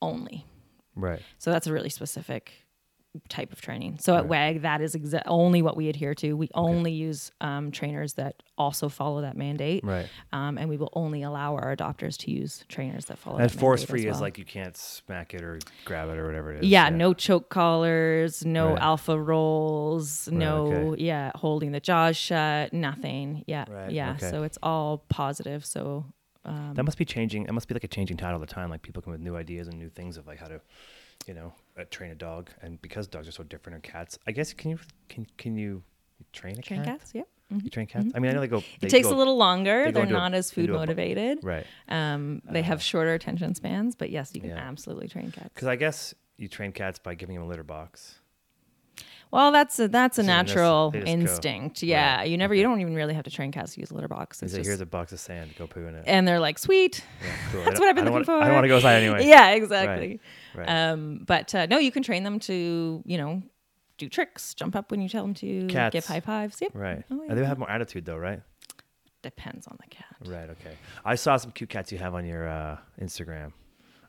[0.00, 0.46] only.
[0.94, 1.22] Right.
[1.38, 2.52] So that's a really specific
[3.28, 3.98] type of training.
[4.00, 6.32] So at WAG, that is exa- only what we adhere to.
[6.34, 10.08] We only use um, trainers that also follow that mandate, Right.
[10.32, 13.36] um, and we will only allow our adopters to use trainers that follow.
[13.38, 16.16] And that force mandate free as is like you can't smack it or grab it
[16.16, 16.70] or whatever it is.
[16.70, 18.82] yeah, no choke collars, no Right.
[18.82, 21.02] alpha rolls, no okay.
[21.04, 23.44] yeah, holding the jaws shut, nothing.
[23.46, 24.12] Yeah, Right, yeah.
[24.12, 24.30] okay.
[24.30, 25.64] So it's all positive.
[25.66, 26.06] So
[26.44, 27.44] um, That must be changing.
[27.44, 28.70] It must be like a changing tide all the time.
[28.70, 30.60] Like people come with new ideas and new things of like how to,
[31.26, 32.50] you know, uh, train a dog.
[32.62, 35.82] And because dogs are so different than cats, I guess can you can can you
[36.32, 37.00] train a train cat?
[37.00, 37.22] cats, yeah.
[37.62, 38.06] You train cats?
[38.14, 38.60] I mean, I know they go.
[38.80, 39.84] they It takes go- a little longer.
[39.86, 41.38] they they're into a- not as food into a motivated.
[41.42, 41.66] Right.
[41.88, 44.56] Um, they have shorter attention spans, but yes, you can Yeah.
[44.56, 45.50] absolutely train cats.
[45.54, 48.18] Because I guess you train cats by giving them a litter box.
[49.30, 51.10] Well, that's a that's a So natural just go.
[51.10, 51.82] instinct.
[51.82, 53.94] Yeah, Right, you never you don't even really have to train cats to use a
[53.94, 54.42] litter box.
[54.42, 55.54] It's just, here's a box of sand.
[55.58, 56.04] Go poo in it.
[56.06, 57.02] and they're like, sweet.
[57.22, 57.64] Yeah, cool.
[57.64, 58.32] That's what I've been looking wanna- for.
[58.36, 59.26] I don't want to go outside anyway.
[59.26, 60.08] Yeah, exactly.
[60.08, 60.20] Right.
[60.56, 63.42] Um, but uh, no, you can train them to you know
[63.98, 65.92] do tricks, jump up when you tell them to, Cats.
[65.92, 66.58] give high fives.
[66.60, 66.72] Yep.
[66.74, 67.04] Right.
[67.10, 68.40] Oh, And they have more attitude though, right?
[69.22, 70.16] Depends on the cat.
[70.24, 70.50] Right.
[70.50, 70.76] Okay.
[71.04, 73.52] I saw some cute cats you have on your uh, Instagram.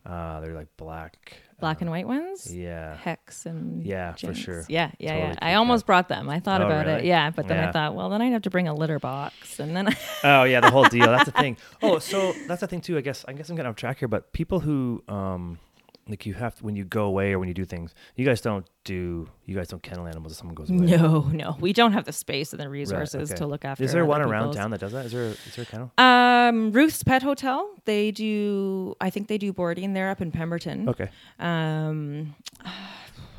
[0.06, 1.38] Uh, they're like black.
[1.60, 2.52] Black and white ones.
[2.54, 2.98] Yeah.
[2.98, 4.66] Hex and Yeah, for sure.
[4.68, 5.36] Yeah, yeah, Totally yeah.
[5.42, 5.88] I almost cat.
[5.88, 6.30] brought them.
[6.30, 7.06] I thought Oh, about it.
[7.06, 9.76] Yeah, but then I thought, well, then I'd have to bring a litter box, and
[9.76, 11.06] then Oh yeah, the whole deal.
[11.06, 11.58] That's the thing.
[11.82, 12.98] Oh, so that's the thing too.
[12.98, 15.58] I guess I guess I'm getting off track here, but people who um
[16.08, 18.66] like you have when you go away or when you do things, you guys don't
[18.84, 20.80] do you guys don't kennel animals if someone goes away.
[20.86, 23.38] no, no, we don't have the space and the resources okay.
[23.38, 23.84] to look after.
[23.84, 24.56] Is there one around people's.
[24.58, 25.06] town that does that?
[25.06, 25.92] Is there is there a kennel?
[25.98, 27.70] Um, Ruth's Pet Hotel.
[27.86, 28.96] They do.
[29.00, 29.94] I think they do boarding.
[29.94, 30.90] They're up in Pemberton.
[30.90, 31.10] Okay.
[31.40, 32.36] Um,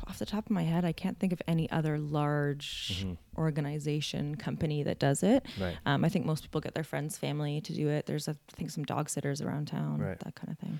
[0.07, 3.13] off the top of my head, I can't think of any other large Mm-hmm.
[3.41, 5.45] organization company that does it.
[5.59, 5.77] Right.
[5.85, 8.05] Um, I think most people get their friends, family to do it.
[8.05, 10.19] There's, I think, some dog sitters around town, Right.
[10.19, 10.79] that kind of thing.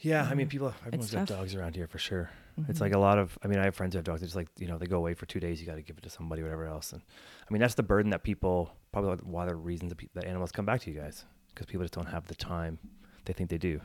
[0.00, 1.26] Yeah, I mean, people, everyone's got.
[1.26, 1.34] Mm-hmm.
[1.40, 2.30] dogs around here for sure.
[2.68, 4.22] It's like a lot of, I mean, I have friends who have dogs.
[4.22, 5.60] It's like, you know, they go away for two days.
[5.60, 6.92] You got to give it to somebody, whatever else.
[6.92, 7.00] And
[7.48, 10.24] I mean, that's the burden that people, probably one of the reasons that, pe- that
[10.24, 12.78] animals come back to you guys because people just don't have the time
[13.24, 13.80] they think they do.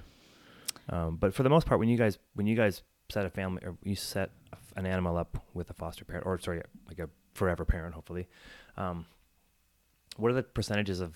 [0.89, 3.61] Um, but for the most part, when you guys, when you guys set a family
[3.65, 4.31] or you set
[4.75, 8.27] an animal up with a foster parent or sorry, like a forever parent, hopefully,
[8.77, 9.05] um,
[10.17, 11.15] what are the percentages of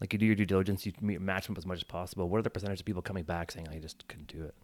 [0.00, 2.28] like you do your due diligence, you meet, match them up as much as possible.
[2.28, 4.54] What are the percentage of people coming back saying I just couldn't do it?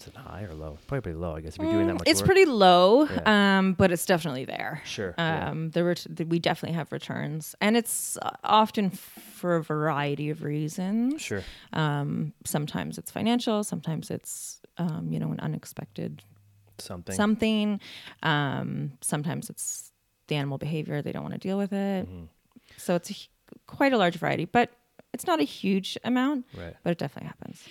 [0.00, 0.78] Is it high or low?
[0.88, 1.54] Probably pretty low, I guess.
[1.56, 2.26] If you're doing that Mm, much it's work.
[2.26, 3.58] pretty low, Yeah.
[3.58, 4.82] um, but it's definitely there.
[4.84, 5.50] Sure, yeah.
[5.50, 10.42] Um, the ret- the, we definitely have returns, and it's often for a variety of
[10.42, 11.22] reasons.
[11.22, 11.42] sure.
[11.72, 16.22] Um, sometimes it's financial, sometimes it's um, you know an unexpected
[16.78, 17.14] Something.
[17.14, 17.80] something.
[18.24, 19.92] Um, sometimes it's
[20.26, 22.08] the animal behavior; they don't want to deal with it.
[22.08, 22.24] Mm-hmm.
[22.76, 23.28] So it's
[23.66, 24.70] quite a large variety, but
[25.12, 26.46] it's not a huge amount.
[26.56, 26.74] Right.
[26.82, 27.62] But it definitely happens.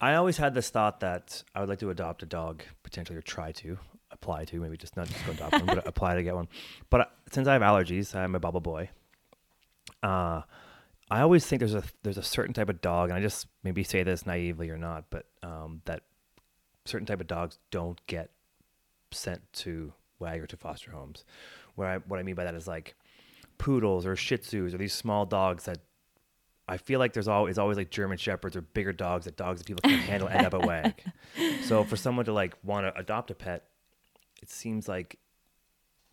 [0.00, 3.22] I always had this thought that I would like to adopt a dog, potentially, or
[3.22, 3.78] try to
[4.10, 6.48] apply to, maybe just not just go adopt one, but apply to get one.
[6.90, 8.90] But uh, since I have allergies, I'm a bubble boy.
[10.02, 10.42] Uh,
[11.10, 13.84] I always think there's a there's a certain type of dog, and I just maybe
[13.84, 16.02] say this naively or not, but um, that
[16.84, 18.30] certain type of dogs don't get
[19.12, 21.24] sent to WAG or to foster homes.
[21.74, 22.94] Where I, what I mean by that is like
[23.62, 25.78] poodles or Shih Tzus or these small dogs that
[26.66, 29.66] I feel like there's always always like German shepherds or bigger dogs that dogs that
[29.66, 30.94] people can't handle end up at WAG.
[31.62, 33.64] So for someone to like want to adopt a pet,
[34.42, 35.16] it seems like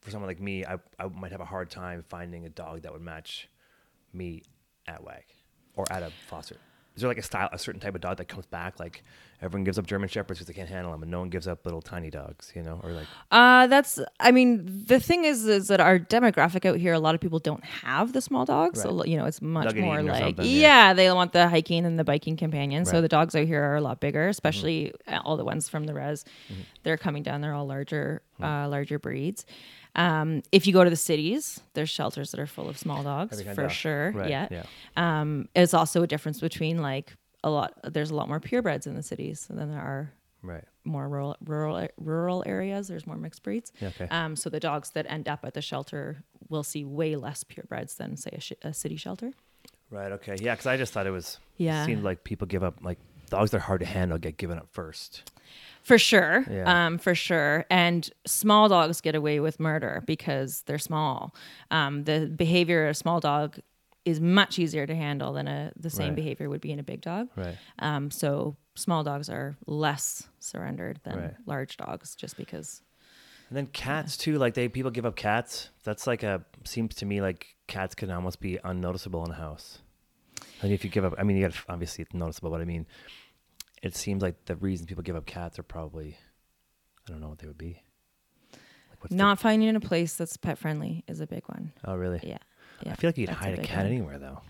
[0.01, 2.93] for someone like me, I I might have a hard time finding a dog that
[2.93, 3.49] would match
[4.13, 4.43] me
[4.87, 5.23] at WAG
[5.75, 6.57] or at a foster.
[6.99, 8.77] Is there like a style, a certain type of dog that comes back?
[8.77, 9.03] Like
[9.41, 11.63] everyone gives up German shepherds because they can't handle them, and no one gives up
[11.65, 13.99] little tiny dogs, you know, or like Uh, that's.
[14.19, 17.39] I mean, the thing is, is that our demographic out here, a lot of people
[17.39, 18.81] don't have the small dogs.
[18.81, 20.43] So you know, it's much more like, yeah.
[20.43, 20.93] yeah.
[20.93, 22.83] they want the hiking and the biking companion.
[22.83, 25.25] So the dogs out here are a lot bigger, especially Mm-hmm.
[25.25, 26.25] all the ones from the res.
[26.83, 27.39] They're coming down.
[27.39, 29.45] They're all larger, uh, larger breeds.
[29.99, 33.41] Um, if you go to the cities, there's shelters that are full of small dogs
[33.41, 33.71] for dog.
[33.71, 34.11] sure.
[34.11, 34.47] Right, Yeah.
[34.49, 34.63] yeah.
[34.95, 37.73] Um, it's also a difference between like a lot.
[37.83, 41.87] There's a lot more purebreds in the cities than there are right, more rural rural
[41.97, 42.87] rural areas.
[42.87, 43.71] There's more mixed breeds.
[43.83, 44.07] Okay.
[44.09, 47.97] Um, so the dogs that end up at the shelter will see way less purebreds
[47.97, 49.33] than say a, sh- a city shelter.
[49.91, 50.53] right, okay, yeah.
[50.53, 51.83] Because I just thought it was, Yeah.
[51.83, 54.57] it seemed like people give up like dogs that are hard to handle get given
[54.57, 55.29] up first.
[55.83, 56.45] For sure.
[56.49, 56.85] Yeah.
[56.85, 57.65] Um, for sure.
[57.69, 61.33] And small dogs get away with murder because they're small.
[61.71, 63.59] Um, the behavior of a small dog
[64.05, 66.15] is much easier to handle than a the same Right.
[66.15, 67.29] behavior would be in a big dog.
[67.35, 67.57] Right.
[67.79, 71.33] Um, so small dogs are less surrendered than Right.
[71.45, 72.81] large dogs just because
[73.49, 75.69] And then cats too, like they people give up cats.
[75.83, 79.79] That's like a seems to me like cats can almost be unnoticeable in a house.
[80.61, 82.85] Like if you give up, I mean, you got obviously it's noticeable, but I mean,
[83.81, 86.17] it seems like the reason people give up cats are probably,
[87.07, 87.81] I don't know what they would be.
[88.89, 91.71] Like what's the- not finding a place that's pet friendly is a big one.
[91.85, 92.19] oh really?
[92.23, 92.37] Yeah.
[92.85, 92.93] Yeah.
[92.93, 93.85] I feel like you could hide a, big cat one.
[93.87, 94.41] anywhere though.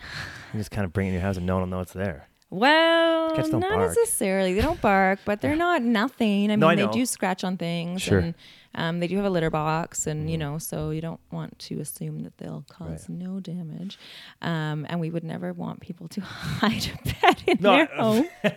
[0.53, 1.93] You just kind of bring it in your house and no one will know it's
[1.93, 2.27] there.
[2.51, 3.89] Well, don't bark.
[3.95, 4.53] necessarily.
[4.53, 6.45] They don't bark, but they're not nothing.
[6.45, 8.19] I mean, No, I they do scratch on things, Sure.
[8.19, 8.35] and
[8.75, 10.39] um, they do have a litter box, and you Mhm.
[10.39, 13.17] know, so you don't want to assume that they'll cause Right.
[13.17, 13.97] no damage.
[14.41, 16.21] Um, and we would never want people to
[16.61, 18.29] hide a pet in No, their I- home.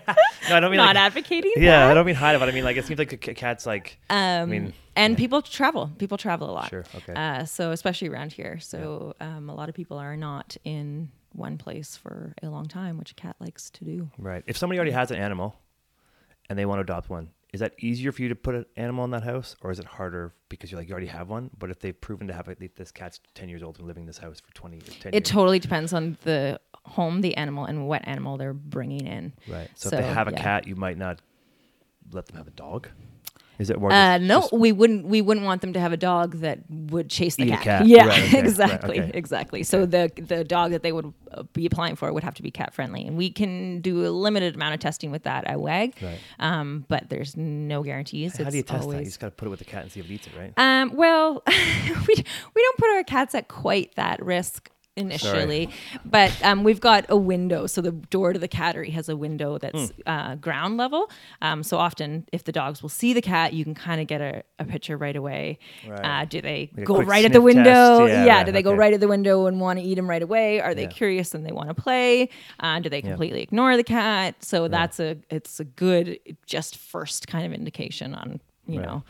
[0.49, 1.53] No, I don't mean not like, advocating.
[1.57, 3.65] yeah, I don't mean hide it, but I mean like it seems like a cat's
[3.65, 5.17] like Um, mean, and yeah.
[5.17, 5.91] people travel.
[5.99, 6.69] People travel a lot.
[6.69, 10.57] sure, okay, Uh, so especially around here, so um, a lot of people are not
[10.65, 14.11] in one place for a long time, which a cat likes to do.
[14.19, 14.43] right.
[14.47, 15.55] If somebody already has an animal
[16.51, 19.05] and they want to adopt one, is that easier for you to put an animal
[19.05, 21.51] in that house, or is it harder because you're like you already have one?
[21.59, 24.07] But if they've proven to have it, this cat's ten years old and living in
[24.07, 27.65] this house for twenty or ten It years, totally depends on the home, the animal,
[27.67, 29.33] and what animal they're bringing in.
[29.49, 29.69] right?
[29.75, 31.21] So, So, if they have a cat, you might not
[32.11, 32.89] let them have a dog.
[33.63, 33.91] Is it more?
[33.93, 35.07] Uh, no, just- we wouldn't.
[35.07, 37.63] We wouldn't want them to have a dog that would chase the cat.
[37.63, 37.87] cat.
[37.93, 39.11] Yeah, Right, okay, right, exactly, okay.
[39.15, 39.63] exactly.
[39.63, 42.51] So the the dog that they would uh, be applying for would have to be
[42.51, 45.95] cat friendly, and we can do a limited amount of testing with that at WAG.
[46.03, 46.19] Right.
[46.39, 48.37] Um, but there's no guarantees.
[48.37, 48.99] How do you It's test that?
[48.99, 50.33] You just got to put it with the cat and see if it eats it,
[50.37, 50.53] right?
[50.57, 55.71] Um, well, we we don't put our cats at quite that risk initially,
[56.05, 57.67] but um, we've got a window.
[57.67, 60.01] So the door to the cattery has a window that's Hmm.
[60.07, 61.11] uh, ground level.
[61.41, 64.21] Um, so often, if the dogs will see the cat, you can kind of get
[64.21, 65.59] a, a picture right away.
[65.89, 66.23] Right.
[66.23, 68.07] Uh, do they Like go right at the window?
[68.07, 68.45] Yeah, Yeah.
[68.45, 70.61] Do they go right at the window and want to eat them right away?
[70.61, 70.89] Are they Yeah.
[70.89, 72.29] curious and they want to play?
[72.61, 74.45] Uh, do they completely ignore the cat?
[74.45, 78.87] So that's a it's a good just first kind of indication on you Right.
[78.87, 79.03] know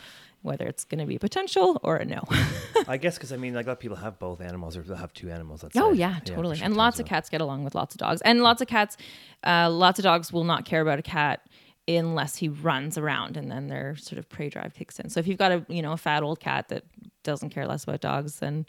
[0.42, 2.22] whether it's going to be potential or a no.
[2.88, 4.96] I guess because I mean, like a lot of people have both animals or they'll
[4.96, 5.62] have two animals.
[5.62, 5.98] Let's Oh say.
[6.00, 6.56] yeah, totally.
[6.56, 8.96] sure, and lots of cats get along with lots of dogs, and lots of cats,
[9.44, 11.46] uh, lots of dogs will not care about a cat
[11.88, 15.08] unless he runs around, and then their sort of prey drive kicks in.
[15.10, 16.84] So if you've got a you know a fat old cat that
[17.24, 18.66] doesn't care less about dogs, then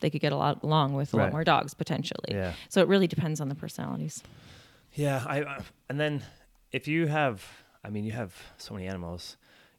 [0.00, 2.28] they could get a lot along with a lot more dogs potentially.
[2.28, 2.52] Yeah.
[2.68, 4.22] So it really depends on the personalities.
[4.94, 6.22] Yeah, I uh, and then
[6.72, 7.44] if you have,
[7.84, 9.36] I mean, you have so many animals.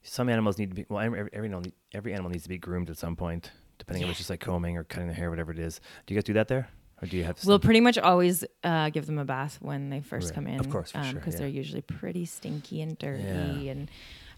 [0.08, 1.00] Some animals need to be well.
[1.04, 1.64] Every every, animal,
[1.94, 4.40] every animal needs to be groomed at some point, depending on if it's just like
[4.40, 5.80] combing or cutting the hair, whatever it is.
[6.06, 6.68] Do you guys do that there,
[7.02, 7.38] or do you have?
[7.44, 10.34] We'll pretty much always uh, give them a bath when they first Right.
[10.34, 11.40] come in, Of course, for sure, because yeah.
[11.40, 13.72] they're usually pretty stinky and dirty, Yeah.
[13.72, 13.90] and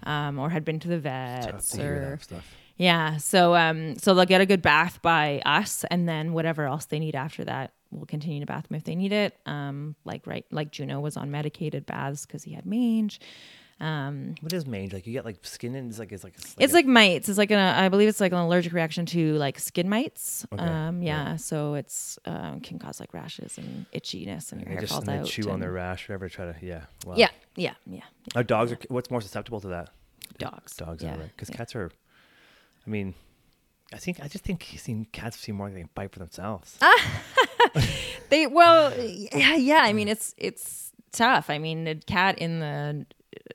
[0.04, 2.54] um, or had been to the Tough vets to hear or stuff.
[2.76, 3.16] Yeah.
[3.16, 7.00] So um so they'll get a good bath by us and then whatever else they
[7.00, 9.36] need after that, we'll continue to bath them if they need it.
[9.46, 13.18] Um like right like Juno was on medicated baths because he had mange.
[13.80, 14.92] Um What is mange?
[14.92, 17.28] Like you get like skin and it's like it's like it's it's a- like mites.
[17.28, 20.46] It's like an I believe it's like an allergic reaction to like skin mites.
[20.52, 21.40] Okay, Um yeah, right.
[21.40, 25.16] so it's um can cause like rashes and itchiness and your hair just falls and
[25.16, 25.26] they out.
[25.26, 26.28] chew on their rash, whatever.
[26.28, 26.84] Try to yeah.
[27.06, 27.14] Wow.
[27.16, 28.02] Yeah, yeah, yeah.
[28.34, 29.90] Are dogs are what's more susceptible to that?
[30.38, 30.76] Dogs.
[30.76, 31.56] Dogs yeah, are right because yeah.
[31.56, 31.90] cats are.
[32.86, 33.14] I mean,
[33.92, 36.78] I think I just think seen cats seem more like they can fight for themselves.
[38.30, 39.80] They well, yeah, yeah.
[39.82, 41.48] I mean, it's it's tough.
[41.50, 43.06] I mean, a cat in the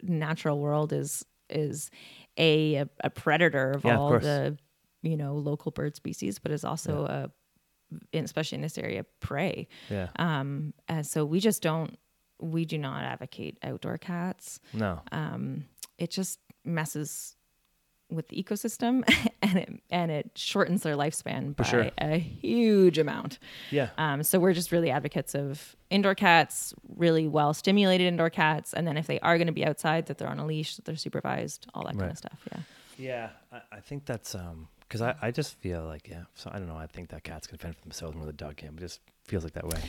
[0.01, 1.89] natural world is is
[2.37, 4.23] a a, a predator of Yeah, all course.
[4.23, 4.57] the
[5.01, 7.31] you know local bird species, but is also a
[8.13, 9.67] especially in this area prey.
[9.89, 10.07] yeah.
[10.17, 11.97] Um, and so we just don't
[12.41, 14.59] we do not advocate outdoor cats.
[14.73, 14.99] no.
[15.11, 15.65] Um,
[15.99, 17.35] it just messes
[18.09, 19.03] with the ecosystem
[19.41, 21.91] and it and it shortens their lifespan by sure.
[21.99, 23.39] a huge amount.
[23.71, 23.89] yeah.
[23.97, 28.87] Um, so we're just really advocates of indoor cats, really well stimulated indoor cats, and
[28.87, 30.95] then if they are going to be outside, that they're on a leash, that they're
[30.95, 32.39] supervised, all that kind of stuff.
[32.51, 32.59] Yeah.
[32.95, 36.59] Yeah, I, I think that's um because I, I just feel like yeah so I
[36.59, 38.69] don't know I think that cats can fend for themselves more than the dog can
[38.73, 39.79] but just feels like that way.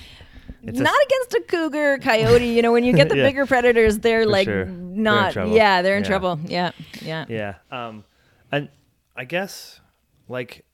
[0.63, 2.47] It's not just- against a cougar, coyote.
[2.47, 3.25] You know, when you get the Yeah.
[3.25, 4.65] bigger predators, they're like sure.
[4.65, 5.35] They're not.
[5.49, 6.09] yeah, they're in Yeah.
[6.09, 6.41] trouble.
[6.47, 6.71] Yeah,
[7.03, 7.25] yeah.
[7.29, 8.05] yeah um
[8.51, 8.69] and
[9.17, 9.81] I guess
[10.29, 10.65] like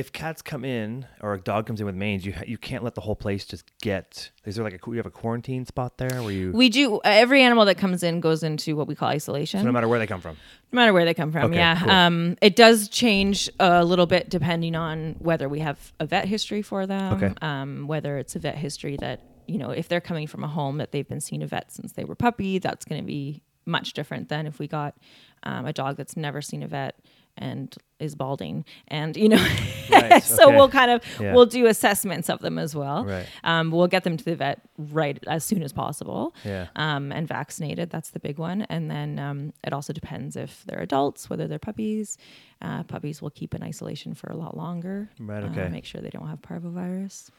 [0.00, 2.94] if cats come in or a dog comes in with mange you you can't let
[2.94, 6.22] the whole place just get is there like a you have a quarantine spot there
[6.22, 7.00] where you We do.
[7.04, 9.60] Every animal that comes in goes into what we call isolation.
[9.60, 10.36] so no matter where they come from
[10.72, 11.46] no matter where they come from.
[11.46, 11.80] Okay, yeah.
[11.80, 11.90] cool.
[11.90, 16.62] Um, it does change a little bit depending on whether we have a vet history
[16.62, 17.14] for them.
[17.14, 17.34] Okay.
[17.42, 20.78] Um, whether it's a vet history that you know, if they're coming from a home
[20.78, 23.92] that they've been seeing a vet since they were puppy, that's going to be much
[23.94, 24.94] different than if we got
[25.42, 26.96] um, a dog that's never seen a vet
[27.40, 29.36] and is balding and you know
[29.90, 30.56] Right, so okay.
[30.56, 31.34] we'll kind of Yeah.
[31.34, 33.26] we'll do assessments of them as well Right.
[33.44, 36.68] um, we'll get them to the vet right as soon as possible Yeah.
[36.76, 40.80] um, and vaccinated that's the big one and then um, it also depends if they're
[40.80, 42.16] adults whether they're puppies
[42.62, 45.68] uh, puppies will keep in isolation for a lot longer Right, uh, okay.
[45.68, 47.30] make sure they don't have parvovirus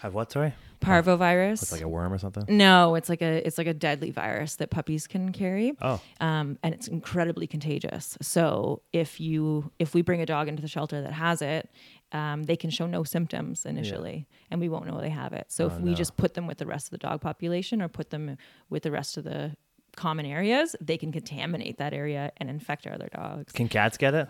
[0.00, 0.30] Have what?
[0.32, 0.54] Sorry.
[0.80, 2.44] parvovirus It's like a worm or something.
[2.48, 6.00] no it's like a it's like a deadly virus that puppies can carry Oh.
[6.20, 8.16] um, and it's incredibly contagious.
[8.22, 11.68] So if you if we bring a dog into the shelter that has it,
[12.12, 15.46] um, they can show no symptoms initially, and we won't know they have it.
[15.48, 15.96] So if Oh, we no.
[15.96, 18.36] just put them with the rest of the dog population or put them
[18.70, 19.56] with the rest of the
[19.96, 23.52] common areas, they can contaminate that area and infect our other dogs.
[23.52, 24.28] Can cats get it?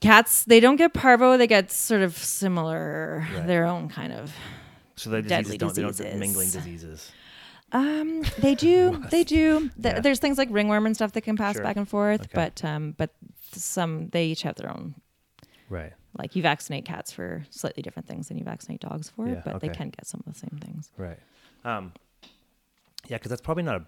[0.00, 3.46] Cats, they don't get parvo; they get sort of similar, Right.
[3.46, 4.32] their own kind of
[5.02, 6.20] So the Deadly diseases don't, they don't diseases.
[6.20, 7.12] mingling diseases.
[7.72, 9.02] Um, they do.
[9.10, 9.60] they do.
[9.60, 10.00] Th- Yeah.
[10.00, 11.64] There's things like ringworm and stuff that can pass Sure.
[11.64, 12.30] back and forth, Okay.
[12.34, 13.10] but um, but
[13.52, 14.94] some they each have their own.
[15.68, 15.92] Right.
[16.18, 19.60] Like you vaccinate cats for slightly different things than you vaccinate dogs for, Yeah, but
[19.60, 20.90] they can get some of the same things.
[20.98, 21.18] Right.
[21.64, 21.92] Um,
[23.08, 23.84] yeah, because that's probably not a.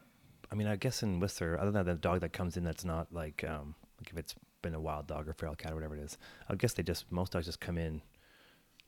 [0.50, 3.12] I mean, I guess in Whistler, other than the dog that comes in, that's not
[3.12, 6.00] like um, like if it's been a wild dog or feral cat or whatever it
[6.02, 6.16] is.
[6.48, 8.00] I guess they just most dogs just come in.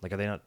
[0.01, 0.43] Like, are they not?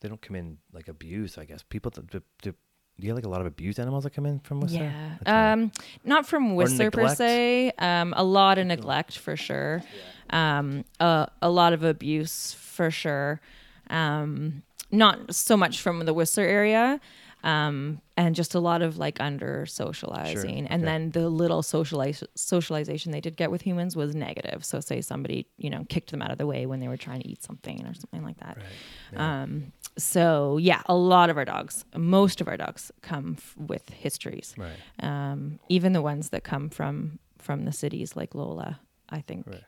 [0.00, 1.38] They don't come in like abused.
[1.38, 1.90] I guess people.
[1.90, 4.60] Do, do, do you have like a lot of abused animals that come in from
[4.60, 4.82] Whistler?
[4.84, 5.16] Yeah.
[5.26, 5.52] Right.
[5.52, 5.72] Um,
[6.04, 7.72] not from Whistler per se.
[7.78, 9.82] Um, a lot of neglect for sure.
[10.30, 13.40] Um, a, a lot of abuse for sure.
[13.88, 17.00] Um, not so much from the Whistler area.
[17.42, 20.66] Um, and just a lot of like under socializing.
[20.66, 20.90] And okay.
[20.90, 24.64] then the little socialize, socialization they did get with humans was negative.
[24.64, 27.22] So say somebody, you know, kicked them out of the way when they were trying
[27.22, 28.56] to eat something or something like that.
[28.58, 28.66] Right.
[29.14, 29.42] Yeah.
[29.42, 33.88] Um, so yeah, a lot of our dogs, most of our dogs come f- with
[33.90, 34.54] histories.
[34.58, 34.76] right.
[35.02, 39.64] Um, even the ones that come from from the cities like Lola, I think Right.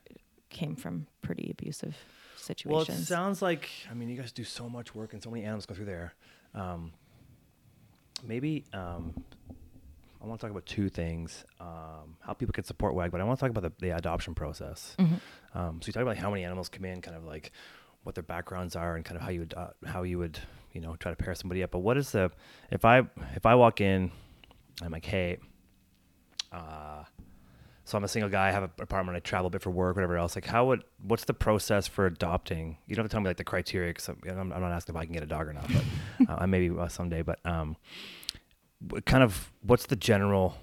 [0.50, 1.96] came from pretty abusive
[2.36, 2.88] situations.
[2.88, 5.44] Well, it sounds like I mean you guys do so much work and so many
[5.44, 6.12] animals go through there.
[6.54, 6.92] Um,
[8.22, 9.14] maybe um,
[10.22, 13.24] I want to talk about two things: um, how people can support WAG, but I
[13.24, 14.94] want to talk about the, the adoption process.
[14.98, 15.20] Mhm.
[15.54, 17.52] Um, so you talk about how many animals come in, kind of like
[18.04, 20.38] what their backgrounds are, and kind of how you would uh, how you would
[20.72, 21.70] you know try to pair somebody up.
[21.72, 22.30] But what is the
[22.70, 23.02] if I
[23.34, 24.10] if I walk in,
[24.82, 25.38] I'm like, hey.
[26.50, 27.04] Uh,
[27.84, 28.48] so I'm a single guy.
[28.48, 29.16] I have an apartment.
[29.16, 30.34] I travel a bit for work, whatever else.
[30.36, 32.78] Like, how would what's the process for adopting?
[32.86, 35.00] You don't have to tell me like the criteria, because I'm, I'm not asking if
[35.00, 37.22] I can get a dog or not, but uh, I maybe uh, someday.
[37.22, 37.76] But um,
[39.04, 40.56] kind of what's the general?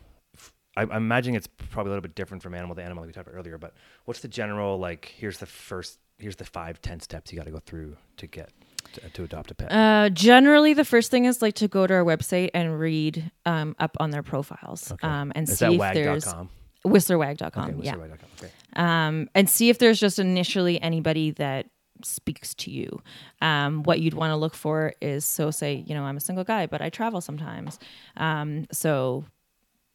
[0.77, 3.13] I, I'm imagining it's probably a little bit different from animal to animal, like we
[3.13, 3.57] talked about earlier.
[3.57, 3.73] But
[4.05, 5.13] what's the general like?
[5.17, 5.99] Here's the first.
[6.17, 8.51] Here's the five, ten steps you got to go through to get
[8.93, 9.71] to, to adopt a pet.
[9.71, 13.73] Uh, generally, the first thing is like to go to our website and read um,
[13.79, 15.07] up on their profiles Okay.
[15.07, 16.27] um, and Is see if there's?
[16.85, 17.69] whistlerwag.com.
[17.71, 17.95] Okay, yeah.
[17.95, 18.29] whistlerwag.com.
[18.41, 18.51] Okay.
[18.75, 21.67] um, and see if there's just initially anybody that
[22.03, 23.01] speaks to you.
[23.41, 26.45] Um, what you'd want to look for is so say, you know, I'm a single
[26.45, 27.77] guy, but I travel sometimes.
[28.15, 29.25] Um, so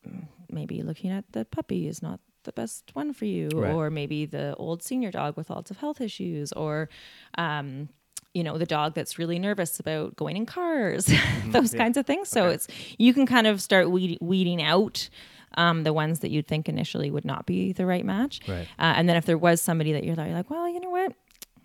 [0.06, 3.72] mm, maybe looking at the puppy is not the best one for you, Right.
[3.72, 6.90] or maybe the old senior dog with lots of health issues, or
[7.38, 7.88] um,
[8.34, 11.06] you know, the dog that's really nervous about going in cars,
[11.46, 11.78] those Yeah.
[11.78, 12.28] kinds of things.
[12.28, 12.54] So Okay.
[12.56, 12.68] it's
[12.98, 15.08] you can kind of start weed, weeding out
[15.56, 18.40] um, the ones that you'd think initially would not be the right match.
[18.48, 18.66] Right.
[18.78, 21.12] Uh, and then if there was somebody that you're like, well, you know what,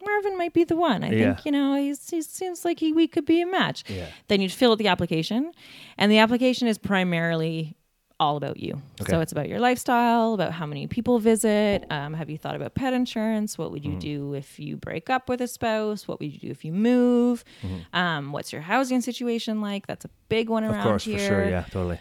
[0.06, 1.04] Marvin might be the one.
[1.04, 1.34] I Yeah.
[1.36, 3.84] think you know he's, he seems like he we could be a match.
[3.88, 4.08] Yeah.
[4.30, 5.52] Then you'd fill out the application,
[5.98, 7.76] and the application is primarily
[8.22, 8.82] all about you.
[9.02, 9.12] Okay.
[9.12, 11.86] So it's about your lifestyle, about how many people visit.
[11.90, 13.58] Um, have you thought about pet insurance?
[13.58, 14.00] What would you Mm-hmm.
[14.00, 16.06] do if you break up with a spouse?
[16.06, 17.46] What would you do if you move?
[17.64, 17.96] Mm-hmm.
[17.98, 19.88] Um, what's your housing situation like?
[19.88, 21.50] That's a big one Of around course, here for sure.
[21.50, 22.00] Yeah, totally.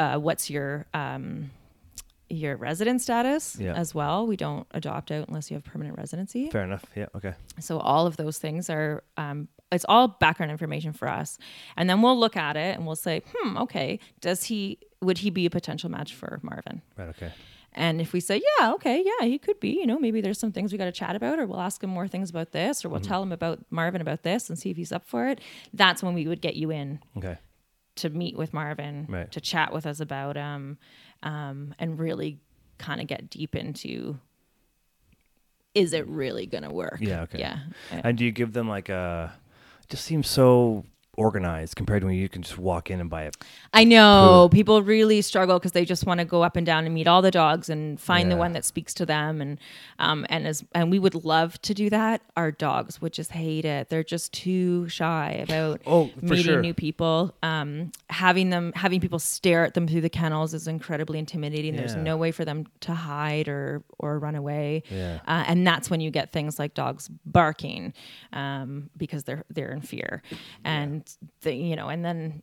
[0.00, 1.50] Uh, what's your um,
[2.28, 3.74] your resident status Yeah.
[3.74, 4.26] as well.
[4.26, 6.48] We don't adopt out unless you have permanent residency.
[6.50, 6.84] Fair enough.
[6.94, 7.06] Yeah.
[7.16, 7.34] Okay.
[7.58, 11.38] So all of those things are um, it's all background information for us,
[11.76, 15.30] and then we'll look at it and we'll say, hmm, okay, does he would he
[15.30, 16.82] be a potential match for Marvin?
[16.96, 17.08] Right.
[17.10, 17.32] Okay.
[17.72, 20.50] And if we say, yeah, okay, yeah, he could be, you know, maybe there's some
[20.50, 22.88] things we got to chat about, or we'll ask him more things about this, or
[22.88, 25.40] we'll tell him about Marvin about this and see if he's up for it.
[25.72, 27.38] That's when we would get you in Okay.
[28.00, 29.30] To meet with Marvin, Right.
[29.32, 30.78] to chat with us about him,
[31.22, 32.38] um, and really
[32.78, 34.18] kind of get deep into
[35.74, 36.98] is it really going to work?
[37.00, 37.38] Yeah, okay.
[37.38, 37.60] Yeah.
[37.92, 39.32] And do you give them like a?
[39.82, 40.84] It just seems so.
[41.16, 43.36] Organized compared to when you can just walk in and buy it.
[43.74, 46.94] I know people really struggle because they just want to go up and down and
[46.94, 49.58] meet all the dogs and find the one that speaks to them and
[49.98, 52.22] um and as and we would love to do that.
[52.36, 53.88] Our dogs would just hate it.
[53.90, 56.60] They're just too shy about Oh, meeting sure.
[56.60, 57.34] new people.
[57.42, 61.76] Um, having them having people stare at them through the kennels is incredibly intimidating.
[61.76, 64.84] There's no way for them to hide or or run away.
[64.90, 65.18] Yeah.
[65.26, 67.92] Uh, and that's when you get things like dogs barking
[68.32, 70.22] um, because they're they're in fear,
[70.64, 70.99] and
[71.42, 72.42] the, you know, and then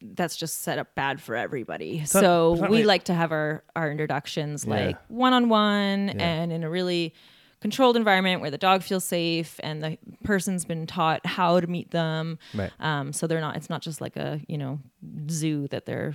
[0.00, 2.04] that's just set up bad for everybody.
[2.04, 4.86] So- So, so we wait- like to have our our introductions Yeah.
[4.86, 7.14] like one on one and in a really
[7.60, 11.90] controlled environment where the dog feels safe and the person's been taught how to meet
[11.90, 12.38] them.
[12.54, 12.70] Right.
[12.78, 13.56] Um, so they're not.
[13.56, 14.78] It's not just like a you know
[15.28, 16.14] zoo that they're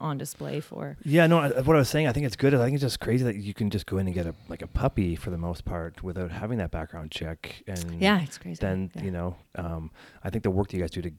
[0.00, 0.96] on display for.
[1.04, 1.38] Yeah, no.
[1.38, 2.54] I- What I was saying, I think it's good.
[2.54, 4.62] I think it's just crazy that you can just go in and get a like
[4.62, 7.62] a puppy for the most part without having that background check.
[7.66, 8.58] And Yeah, it's crazy.
[8.60, 9.02] then Yeah.
[9.02, 9.90] you know, um,
[10.22, 11.10] I think the work that you guys do to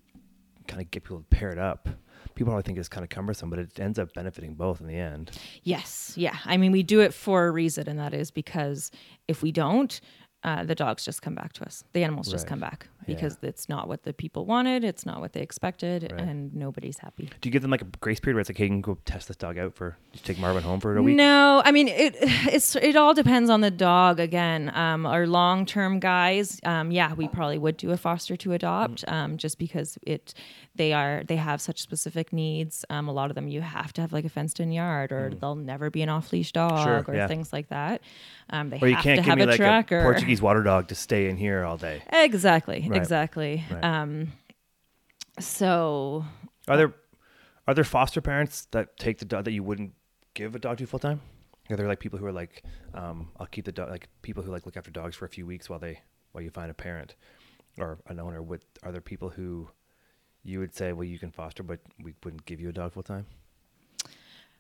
[0.68, 1.88] kind of get people paired up,
[2.34, 4.96] people probably think it's kind of cumbersome, but it ends up benefiting both in the
[4.96, 5.32] end.
[5.64, 6.14] Yes.
[6.18, 6.36] Yeah.
[6.46, 8.92] I mean, we do it for a reason, and that is because
[9.28, 10.02] if we don't,
[10.44, 11.84] uh, the dogs just come back to us.
[11.94, 12.50] The animals just Right.
[12.50, 13.16] come back Yeah.
[13.16, 14.84] because it's not what the people wanted.
[14.84, 16.22] It's not what they expected, Right.
[16.22, 17.30] and nobody's happy.
[17.42, 18.98] Do you give them like a grace period where it's like, hey, you can go
[19.06, 21.16] test this dog out for, just take Marvin home for a week?
[21.16, 22.16] No, I mean it.
[22.56, 24.20] It's it all depends on the dog.
[24.20, 28.54] Again, um, our long term guys, um, yeah, we probably would do a foster to
[28.54, 29.12] adopt, Mm.
[29.12, 30.34] um, just because it
[30.76, 32.84] they are they have such specific needs.
[32.90, 35.32] Um, a lot of them you have to have like a fenced in yard, or
[35.40, 37.16] they'll never be an off leash dog, or Mm.
[37.16, 37.28] yeah.
[37.28, 38.02] things like that.
[38.50, 40.00] Um, they Or you can't to give have me a like tracker.
[40.00, 42.04] a Portuguese water dog to stay in here all day.
[42.12, 42.98] Exactly, Right.
[43.02, 43.64] exactly.
[43.72, 43.84] Right.
[43.84, 44.32] Um,
[45.40, 46.26] so
[46.68, 46.94] Are there
[47.68, 49.94] are there foster parents that take the dog that you wouldn't
[50.34, 51.22] give a dog to full time?
[51.70, 52.64] Are there like people who are like,
[52.94, 55.46] um, I'll keep the dog like people who like look after dogs for a few
[55.46, 56.02] weeks while they
[56.32, 57.16] while you find a parent
[57.80, 58.42] or an owner?
[58.42, 59.70] Would are there people who
[60.46, 63.04] you would say, well, you can foster, but we wouldn't give you a dog full
[63.04, 63.26] time?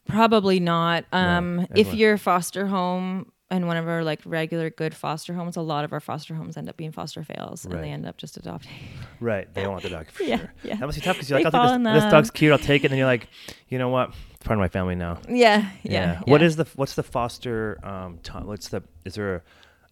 [0.07, 1.05] Probably not.
[1.11, 5.55] Um, if you're a foster home and one of our like regular good foster homes,
[5.55, 8.17] a lot of our foster homes end up being foster fails, and they end up
[8.17, 8.71] just adopting.
[9.19, 10.53] Right, they don't want the dog for Yeah, sure.
[10.63, 10.75] yeah.
[10.75, 12.83] That must be tough because you're like, I'll take this, this dog's cute, I'll take
[12.83, 13.27] it, and then you're like,
[13.69, 15.19] you know what, it's part of my family now.
[15.29, 16.21] Yeah, yeah.
[16.25, 16.47] What yeah.
[16.47, 18.45] is the what's the foster um time?
[18.47, 19.41] What's the is there a,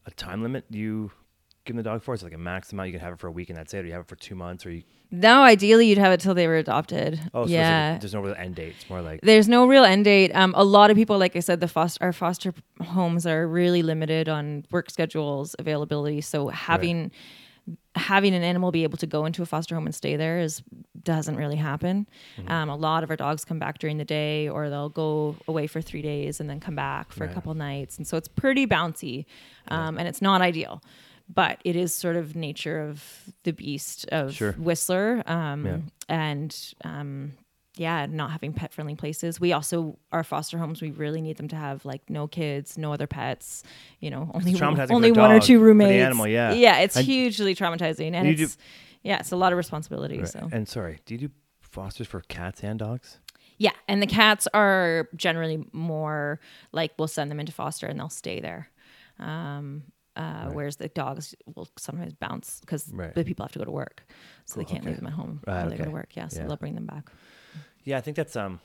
[0.07, 1.11] a time limit you
[1.65, 2.13] give the dog for?
[2.13, 3.73] Is it like a max amount you can have it for a week and that's
[3.73, 6.19] it, or you have it for two months, or you No, ideally you'd have it
[6.19, 7.19] till they were adopted.
[7.33, 7.61] oh so yeah.
[7.61, 8.75] there's, like there's no real end date.
[8.79, 10.35] It's more like There's no real end date.
[10.35, 13.81] Um, a lot of people, like I said, the foster our foster homes are really
[13.81, 16.21] limited on work schedules, availability.
[16.21, 17.11] So having
[17.95, 20.61] having an animal be able to go into a foster home and stay there is
[21.03, 22.07] doesn't really happen.
[22.37, 22.51] Mm-hmm.
[22.51, 25.67] Um, a lot of our dogs come back during the day, or they'll go away
[25.67, 27.31] for three days and then come back for Right.
[27.31, 29.25] a couple nights, and so it's pretty bouncy,
[29.69, 30.81] um, and it's not ideal.
[31.33, 33.03] But it is sort of nature of
[33.43, 34.51] the beast of Sure.
[34.53, 35.77] Whistler, um, Yeah.
[36.09, 37.31] and um,
[37.75, 39.39] yeah, not having pet friendly places.
[39.39, 40.81] We also our foster homes.
[40.81, 43.63] We really need them to have like no kids, no other pets.
[43.99, 46.03] You know, only traumatizing only one or two roommates.
[46.05, 46.53] animal, yeah.
[46.53, 48.57] yeah, it's And- hugely traumatizing, and you do- it's
[49.01, 50.19] yeah, it's a lot of responsibility.
[50.19, 50.27] Right.
[50.27, 51.29] So And sorry, do you do
[51.61, 53.17] fosters for cats and dogs?
[53.57, 56.39] yeah, and the cats are generally more
[56.73, 58.69] like we'll send them into foster and they'll stay there.
[59.19, 59.83] Um,
[60.15, 63.13] uh, Whereas the dogs will sometimes bounce because Right.
[63.15, 64.05] the people have to go to work,
[64.45, 64.89] so they can't okay.
[64.89, 66.15] leave them at home Right, while they go to work.
[66.15, 66.47] Yeah, so Yeah.
[66.47, 67.11] they'll bring them back.
[67.83, 68.59] Yeah, I think that's um.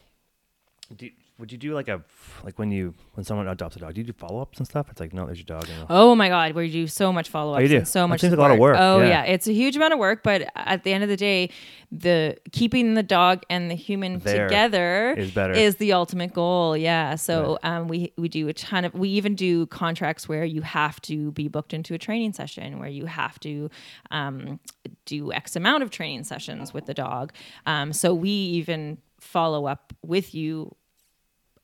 [0.96, 2.02] Do, would you do like a
[2.44, 3.92] like when you when someone adopts a dog?
[3.92, 4.86] Do you do follow ups and stuff?
[4.90, 5.66] It's like no, there's your dog.
[5.68, 7.76] And Oh my God, we do so much follow ups Oh, you do?
[7.76, 9.08] and so much seems like a lot of work, Oh yeah.
[9.08, 9.22] yeah.
[9.24, 11.50] it's a huge amount of work, but at the end of the day,
[11.92, 15.52] the keeping the dog and the human There together is better.
[15.52, 16.74] is the ultimate goal.
[16.74, 20.62] Yeah, so um, we we do a ton of we even do contracts where you
[20.62, 23.68] have to be booked into a training session where you have to
[24.10, 24.58] um,
[25.04, 27.34] do X amount of training sessions with the dog.
[27.66, 30.74] Um, so we even follow up with you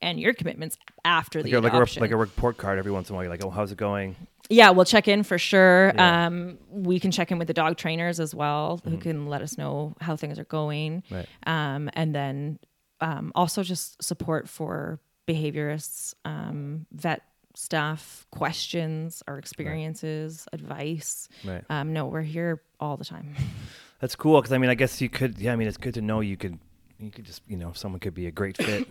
[0.01, 2.01] and your commitments after like the a, like a adoption.
[2.01, 3.25] like a report card every once in a while.
[3.25, 4.17] You're like, oh, how's it going?
[4.51, 5.93] Yeah, we'll check in for sure.
[5.95, 6.27] Yeah.
[6.27, 9.57] Um, we can check in with the dog trainers as well, who can let us
[9.57, 11.03] know how things are going.
[11.11, 11.27] Right.
[11.47, 12.59] Um, and then
[13.01, 17.23] um, also just support for behaviorists, um, vet
[17.55, 21.29] staff, questions, our experiences, advice.
[21.45, 21.65] Right.
[21.71, 23.35] Um, no, we're here all the time.
[24.01, 25.39] That's cool because I mean, I guess you could.
[25.39, 26.59] Yeah, I mean, it's good to know you could.
[26.99, 28.87] You could just, you know, someone could be a great fit.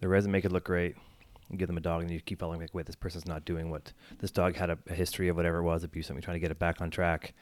[0.00, 0.96] Their resume could look great.
[1.50, 3.70] You give them a dog, and you keep following like, wait, this person's not doing
[3.70, 6.06] what this dog had a, a history of whatever it was abuse.
[6.06, 7.34] Something trying to get it back on track,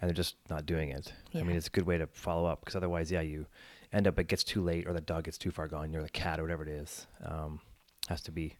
[0.00, 1.12] and they're just not doing it.
[1.34, 3.46] I mean, it's a good way to follow up because otherwise, yeah, you
[3.92, 5.92] end up it gets too late or the dog gets too far gone.
[5.92, 7.06] You're the cat or whatever it is.
[7.24, 7.60] Um,
[8.08, 8.56] has to be,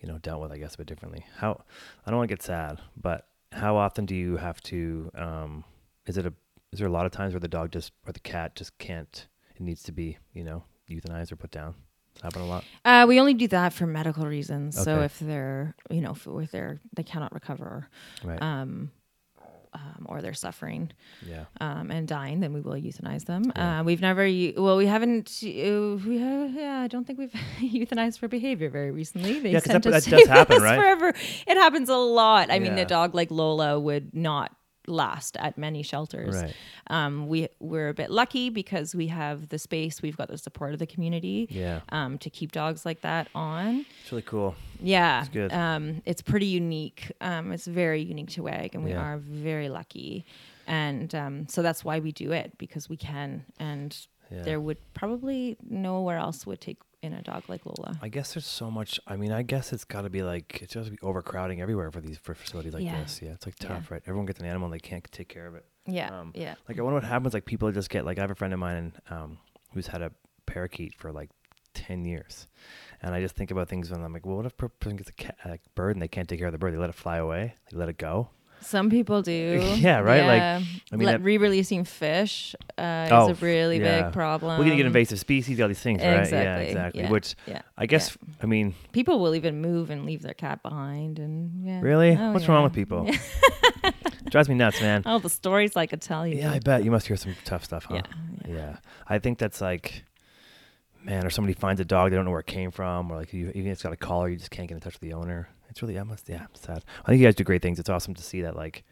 [0.00, 1.24] you know, dealt with, I guess, a bit differently.
[1.36, 1.62] How
[2.04, 5.10] I don't want to get sad, but how often do you have to?
[5.14, 5.64] Um,
[6.06, 6.32] is it a
[6.72, 9.26] is there a lot of times where the dog just or the cat just can't?
[9.54, 11.74] It needs to be you know euthanized or put down.
[12.22, 12.64] Happen a lot.
[12.84, 14.80] Uh, we only do that for medical reasons.
[14.82, 17.88] So if they're, you know, if, if they're they cannot recover,
[18.24, 18.40] Right.
[18.42, 18.90] um,
[19.74, 20.92] um, or they're suffering
[21.26, 21.44] yeah.
[21.60, 23.50] um, and dying, then we will euthanize them.
[23.56, 23.80] Yeah.
[23.80, 25.46] Uh, we've never, u- well, we haven't, uh,
[26.06, 29.40] we have, yeah, I don't think we've euthanized for behavior very recently.
[29.40, 30.78] They Yeah, sent that- us that does happen, right?
[30.78, 31.08] Forever.
[31.46, 32.50] It happens a lot.
[32.50, 34.54] I mean, a dog like Lola would not
[34.86, 36.34] last at many shelters.
[36.34, 36.54] Right.
[36.88, 40.72] Um, we we're a bit lucky because we have the space, we've got the support
[40.72, 41.46] of the community.
[41.50, 41.80] Yeah.
[41.90, 43.84] Um, to keep dogs like that on.
[44.02, 44.54] It's really cool.
[44.80, 45.52] Yeah, It's good.
[45.52, 47.12] Um, it's pretty unique.
[47.20, 49.00] Um, it's very unique to WAG, and we Yeah.
[49.02, 50.24] are very lucky.
[50.66, 53.44] And um, so that's why we do it because we can.
[53.58, 53.96] And
[54.30, 54.42] Yeah.
[54.42, 57.98] there would probably nowhere else would take in a dog like Lola.
[58.00, 59.00] I guess there's so much.
[59.06, 62.00] I mean, I guess it's got to be like it's just be overcrowding everywhere for
[62.00, 63.00] these for facilities like Yeah.
[63.02, 63.20] this.
[63.20, 63.68] Yeah, it's like Yeah.
[63.68, 64.02] tough, right?
[64.06, 65.64] Everyone gets an animal and they can't take care of it.
[65.86, 66.54] Yeah, Um, yeah.
[66.68, 67.34] Like I wonder what happens.
[67.34, 69.38] Like people just get like I have a friend of mine um,
[69.74, 70.12] who's had a
[70.46, 71.30] parakeet for like
[71.74, 72.46] ten years,
[73.02, 75.08] and I just think about things when I'm like, well, what if a person gets
[75.10, 76.72] a, cat, a bird and they can't take care of the bird?
[76.72, 77.54] They let it fly away.
[77.70, 78.30] They let it go.
[78.62, 79.60] Some people do.
[79.76, 80.24] Yeah, right?
[80.26, 80.42] Like,
[80.92, 84.02] I mean, Let- re-releasing fish uh, Oh, is a really yeah.
[84.04, 84.58] big problem.
[84.58, 86.12] We're gonna get invasive species, all these things, right?
[86.12, 87.02] Yeah, Exactly, exactly.
[87.02, 90.62] yeah, Which yeah, I guess, I mean, People will even move and leave their cat
[90.62, 91.80] behind, and yeah.
[91.80, 93.08] really, Oh, what's wrong with people?
[94.30, 95.02] Drives me nuts, man.
[95.04, 96.36] Oh, the stories I could tell you.
[96.36, 97.96] Yeah, I bet you must hear some tough stuff, huh?
[97.96, 98.02] yeah,
[98.48, 98.54] yeah.
[98.54, 98.76] Yeah.
[99.08, 100.04] I think that's like,
[101.02, 103.32] man, or somebody finds a dog, they don't know where it came from, or like
[103.32, 105.12] you, even if it's got a collar, you just can't get in touch with the
[105.12, 105.48] owner.
[105.72, 106.84] It's really, I must, yeah, it's sad.
[107.04, 107.78] I think you guys do great things.
[107.80, 108.54] It's awesome to see that.
[108.56, 108.84] Like,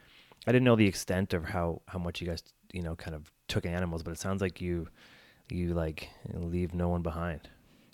[0.47, 3.31] I didn't know the extent of how how much you guys, you know, kind of
[3.49, 4.89] took animals, but it sounds like you,
[5.51, 7.49] you like leave no one behind.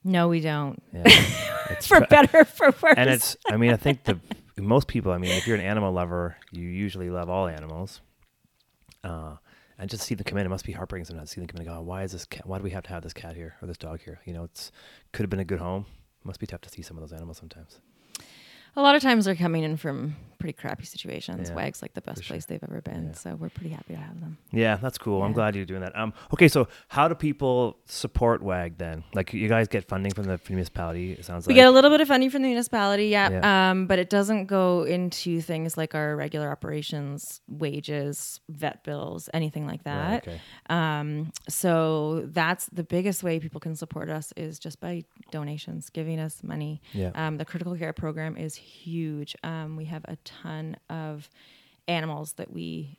[0.04, 0.80] No, we don't.
[0.92, 1.02] Yeah.
[1.68, 2.94] It's For pre- better, or for worse.
[2.96, 4.20] and it's i mean i think the
[4.56, 8.00] most people i mean if you're an animal lover you usually love all animals
[9.02, 9.34] uh
[9.76, 11.60] and just see them come in it must be heartbreaking sometimes to see them come
[11.60, 13.34] in and go why is this cat why do we have to have this cat
[13.34, 14.70] here or this dog here you know it's
[15.12, 15.86] could have been a good home
[16.22, 17.80] must be tough to see some of those animals sometimes
[18.76, 21.48] a lot of times they're coming in from pretty crappy situations.
[21.48, 22.34] Yeah, WAG's like the best sure.
[22.34, 23.12] place they've ever been, Yeah.
[23.14, 24.36] so we're pretty happy to have them.
[24.52, 28.42] yeah that's cool i'm glad you're doing that um okay so how do people support
[28.42, 31.64] wag then like you guys get funding from the municipality it sounds like We like
[31.64, 33.70] get a little bit of funding from the municipality, yeah, Yeah.
[33.70, 39.66] Um, but it doesn't go into things like our regular operations, wages, vet bills, anything
[39.66, 40.28] like Right, that.
[40.28, 40.40] okay.
[40.68, 46.18] Um, so that's the biggest way people can support us is just by donations, giving
[46.20, 46.80] us money.
[46.92, 49.34] yeah Um, the critical care program is huge.
[49.42, 51.30] Um, we have a ton of
[51.88, 52.98] animals that we,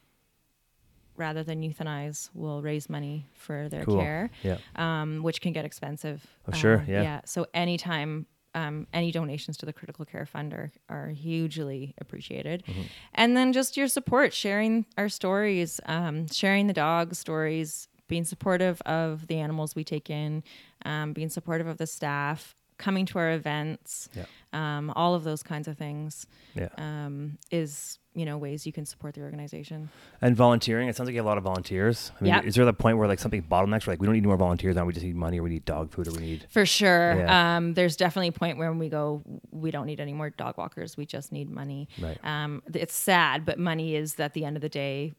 [1.15, 3.99] rather than euthanize, will raise money for their Cool.
[3.99, 6.26] care, yeah um, which can get expensive.
[6.47, 7.01] Oh, sure, Um, yeah.
[7.01, 7.22] Yeah.
[7.26, 8.26] So anytime.
[8.55, 12.82] Um, any donations to the critical care fund are, are hugely appreciated Mm-hmm.
[13.13, 18.82] and then just your support sharing our stories um, sharing the dog stories being supportive
[18.84, 20.43] of the animals we take in
[20.86, 24.25] um, being supportive of the staff coming to our events Yeah.
[24.53, 28.86] um, all of those kinds of things yeah um, is you know ways you can
[28.86, 29.89] support the organization
[30.21, 32.11] And volunteering, it sounds like you have a lot of volunteers.
[32.19, 32.41] I mean, Yeah.
[32.41, 34.75] is there the point where like something bottlenecks, where like we don't need more volunteers
[34.75, 37.13] now, we just need money, or we need dog food, or we need for sure
[37.19, 37.57] Yeah.
[37.57, 39.21] um, there's definitely a point where we go
[39.51, 42.17] we don't need any more dog walkers we just need money right?
[42.23, 45.13] um, it's sad but money is at the end of the day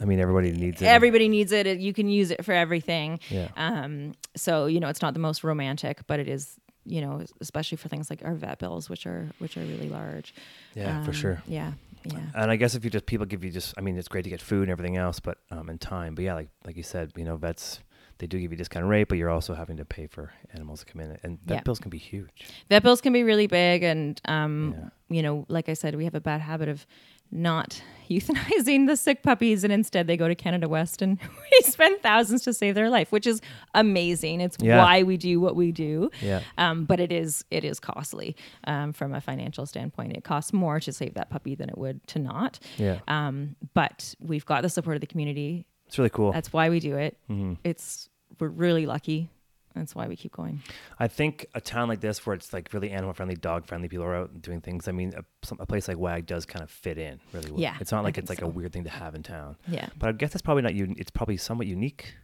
[0.00, 0.86] I mean, everybody needs it.
[0.86, 1.66] everybody needs it.
[1.78, 3.20] You can use it for everything.
[3.28, 6.56] yeah, Um, so you know, it's not the most romantic, but it is.
[6.84, 10.34] You know, especially for things like our vet bills, which are which are really large.
[10.74, 11.42] yeah, for Um, sure.
[11.46, 11.72] Yeah,
[12.04, 14.24] yeah, And I guess if you just people give you just, I mean, it's great
[14.24, 16.14] to get food and everything else, but um, and time.
[16.16, 17.80] But yeah, like like you said, you know, vets
[18.18, 20.86] they do give you discount rate, but you're also having to pay for animals to
[20.86, 21.62] come in, and vet Yeah.
[21.62, 22.46] bills can be huge.
[22.68, 24.88] vet bills can be really big, and um, Yeah.
[25.16, 26.86] you know, like I said, we have a bad habit of
[27.32, 31.18] not euthanizing the sick puppies, and instead they go to Canada West, and
[31.52, 33.40] we spend thousands to save their life, which is
[33.74, 34.40] amazing.
[34.42, 34.78] It's Yeah.
[34.84, 36.10] why we do what we do.
[36.20, 40.16] Yeah, Um, but it is it is costly um, from a financial standpoint.
[40.16, 42.58] It costs more to save that puppy than it would to not.
[42.76, 45.66] yeah, Um, but we've got the support of the community.
[45.86, 46.32] it's really cool.
[46.32, 47.16] That's why we do it.
[47.28, 48.08] hmm It's
[48.38, 49.30] we're really lucky.
[49.74, 50.62] That's why we keep going.
[50.98, 54.04] I think a town like this, where it's like really animal friendly, dog friendly, people
[54.04, 54.88] are out doing things.
[54.88, 57.60] I mean, a, some, a place like WAG does kind of fit in really well.
[57.60, 58.46] Yeah, it's not like it's like so.
[58.46, 59.56] a weird thing to have in town.
[59.68, 59.88] Yeah.
[59.98, 62.14] But I guess it's probably not un- It's probably somewhat unique.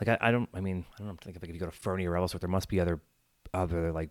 [0.00, 0.48] Like I, I don't.
[0.54, 1.16] I mean, I don't know.
[1.22, 3.00] Think like if you go to Fernie or Revelstoke, there must be other,
[3.52, 4.10] other like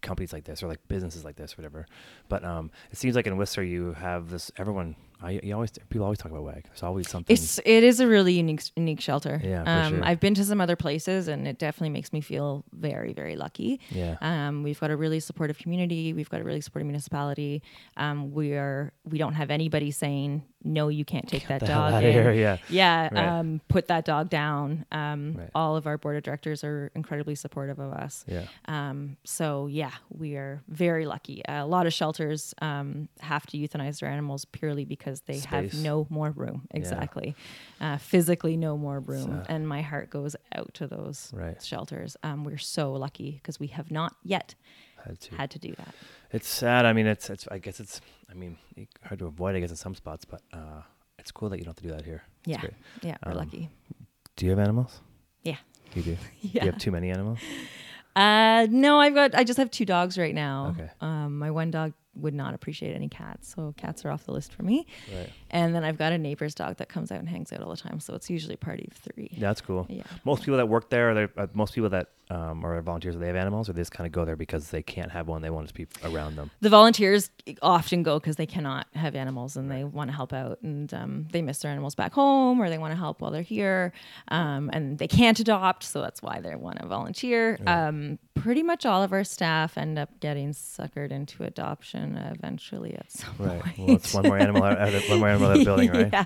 [0.00, 1.86] companies like this or like businesses like this, or whatever.
[2.28, 4.50] But um, it seems like in Whistler you have this.
[4.56, 6.64] Everyone I you always people always talk about WAG.
[6.64, 7.32] There's always something.
[7.32, 9.40] It's it is a really unique unique shelter.
[9.42, 10.04] Yeah, for um, sure.
[10.04, 13.80] I've been to some other places, and it definitely makes me feel very very lucky.
[13.90, 14.16] Yeah.
[14.20, 16.12] Um, we've got a really supportive community.
[16.12, 17.62] We've got a really supportive municipality.
[17.96, 21.82] Um, we are we don't have anybody saying no, you can't take that the hell
[21.82, 22.12] dog outta in.
[22.12, 22.58] here, yeah.
[22.68, 23.08] Yeah.
[23.12, 23.26] Right.
[23.26, 24.84] Um, put that dog down.
[24.92, 25.50] Um, Right.
[25.54, 28.24] All of our board of directors are incredibly supportive of us.
[28.28, 28.44] yeah.
[28.66, 31.42] Um, so yeah, we are very lucky.
[31.48, 36.06] a lot of shelters um, have to euthanize their animals purely because they have no
[36.10, 36.66] more room.
[36.72, 37.36] Exactly,
[37.80, 41.62] uh, physically no more room, So- and my heart goes out to those Right.
[41.62, 42.16] shelters.
[42.22, 44.54] Um, we're so lucky because we have not yet
[45.04, 45.34] Had to.
[45.36, 45.94] had to do that.
[46.32, 46.86] It's sad.
[46.86, 47.46] I mean, it's it's.
[47.48, 48.00] I guess it's.
[48.30, 48.56] I mean,
[49.04, 49.54] hard to avoid.
[49.54, 50.82] I guess in some spots, but uh,
[51.18, 52.22] it's cool that you don't have to do that here.
[52.40, 52.74] It's Yeah, great.
[53.02, 53.68] yeah, we're Um, lucky.
[54.36, 55.00] Do you have animals?
[55.42, 55.58] Yeah,
[55.94, 56.16] You do.
[56.40, 56.64] yeah.
[56.64, 57.38] You have too many animals.
[58.14, 59.34] Uh, no, I've got.
[59.34, 60.68] I just have two dogs right now.
[60.78, 60.90] Okay.
[61.00, 64.52] Um, my one dog would not appreciate any cats, so cats are off the list
[64.52, 64.86] for me.
[65.14, 65.30] Right.
[65.50, 67.76] And then I've got a neighbor's dog that comes out and hangs out all the
[67.76, 69.36] time, so it's usually a party of three.
[69.38, 69.86] That's cool.
[69.88, 70.02] Yeah.
[70.24, 73.36] Most people that work there, they're, uh, most people that um, are volunteers, they have
[73.36, 75.42] animals, or they just kind of go there because they can't have one.
[75.42, 76.50] They want to be around them.
[76.60, 80.58] The volunteers often go because they cannot have animals and they want to help out
[80.62, 83.42] and um, they miss their animals back home or they want to help while they're
[83.42, 83.92] here
[84.28, 87.58] um, and they can't adopt, so that's why they want to volunteer.
[87.66, 92.01] Um, pretty much all of our staff end up getting suckered into adoption
[92.36, 93.62] eventually at some Right.
[93.62, 93.78] point.
[93.78, 96.12] Well, it's one more animal out of one more animal out of the building, right?
[96.12, 96.24] yeah.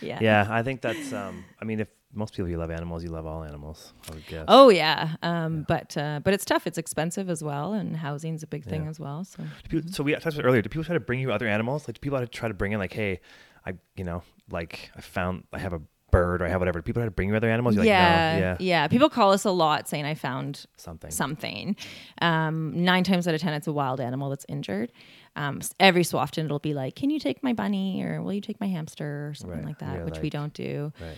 [0.00, 0.18] yeah.
[0.20, 1.12] Yeah, I think that's.
[1.12, 3.92] Um, I mean, if most people you love animals, you love all animals.
[4.10, 4.44] I would guess.
[4.48, 6.66] Oh yeah, um, but uh, but it's tough.
[6.66, 8.90] It's expensive as well, and housing's a big thing Yeah.
[8.90, 9.24] as well.
[9.24, 10.62] So people, so we talked about earlier.
[10.62, 11.86] Do people try to bring you other animals?
[11.88, 13.20] Like, do people try to bring in like, hey,
[13.66, 15.80] I, you know, like I found I have a
[16.10, 16.82] bird or I have whatever.
[16.82, 17.74] People try to bring you other animals?
[17.74, 18.88] You're yeah, like, no, yeah, yeah.
[18.88, 21.10] People call us a lot saying I found something.
[21.10, 21.76] something.
[22.22, 24.92] Um, nine times out of ten, it's a wild animal that's injured.
[25.38, 28.40] Um, every so often, it'll be like, "Can you take my bunny?" or "Will you
[28.40, 29.66] take my hamster?" or something Right.
[29.66, 30.92] like that, Yeah, which we don't do.
[31.00, 31.16] Right.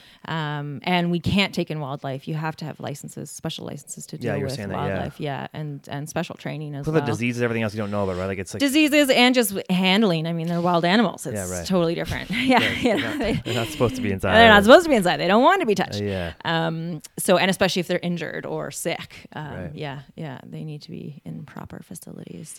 [0.58, 2.28] Um, and we can't take in wildlife.
[2.28, 4.80] You have to have licenses, special licenses to Yeah, deal were with saying that, yeah.
[4.88, 5.20] wildlife.
[5.20, 5.46] Yeah.
[5.54, 7.00] and and special training as Plus well.
[7.04, 8.26] the diseases, everything else you don't know about, right?
[8.26, 10.26] Like it's like Diseases and just handling.
[10.26, 11.24] I mean, they're wild animals.
[11.26, 11.66] It's Yeah, right.
[11.66, 12.30] totally different.
[12.52, 14.34] yeah, you they're, not, they, they're not supposed to be inside.
[14.36, 15.16] they're not supposed to be inside.
[15.16, 16.00] They don't want to be touched.
[16.02, 16.32] Uh, yeah.
[16.44, 19.74] Um, so, and especially if they're injured or sick, um, Right.
[19.74, 22.58] yeah, yeah, they need to be in proper facilities.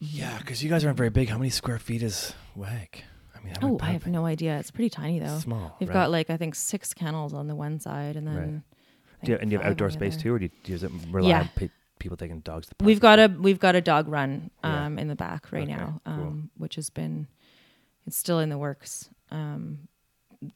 [0.00, 1.28] Yeah, because you guys aren't very big.
[1.28, 3.02] How many square feet is WAG?
[3.36, 4.58] I mean, Oh, I have no idea.
[4.58, 5.38] It's pretty tiny though.
[5.38, 5.76] Small.
[5.80, 5.94] We've right?
[5.94, 8.62] got like I think six kennels on the one side, and then Right.
[9.24, 10.92] Do you, and do you have outdoor space too, or do you, do you it
[11.10, 11.40] rely Yeah.
[11.40, 12.86] on pe- people taking dogs to the park?
[12.86, 14.86] We've got a we've got a dog run Yeah.
[14.86, 16.14] um, in the back right Okay, now, cool.
[16.14, 17.26] um, which has been
[18.06, 19.10] it's still in the works.
[19.30, 19.88] Um,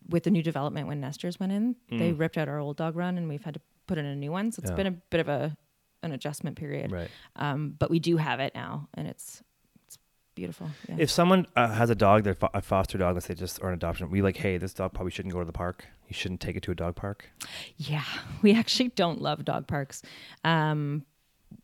[0.09, 2.21] with the new development when Nesters went in, they Mm.
[2.21, 4.53] ripped out our old dog run, and we've had to put in a new one.
[4.53, 4.77] So it's Yeah.
[4.77, 5.57] been a bit of a
[6.03, 6.91] an adjustment period.
[6.93, 7.09] right.
[7.37, 9.43] Um, but we do have it now, and it's
[9.87, 9.99] it's
[10.35, 10.69] beautiful.
[10.89, 10.97] Yeah.
[10.99, 13.69] If someone uh, has a dog, they're fo- a foster dog, let's say just or
[13.69, 15.87] an adoption, we like, hey, this dog probably shouldn't go to the park.
[16.09, 17.31] You shouldn't take it to a dog park.
[17.77, 18.05] Yeah,
[18.43, 20.03] we actually don't love dog parks.
[20.45, 21.05] Um,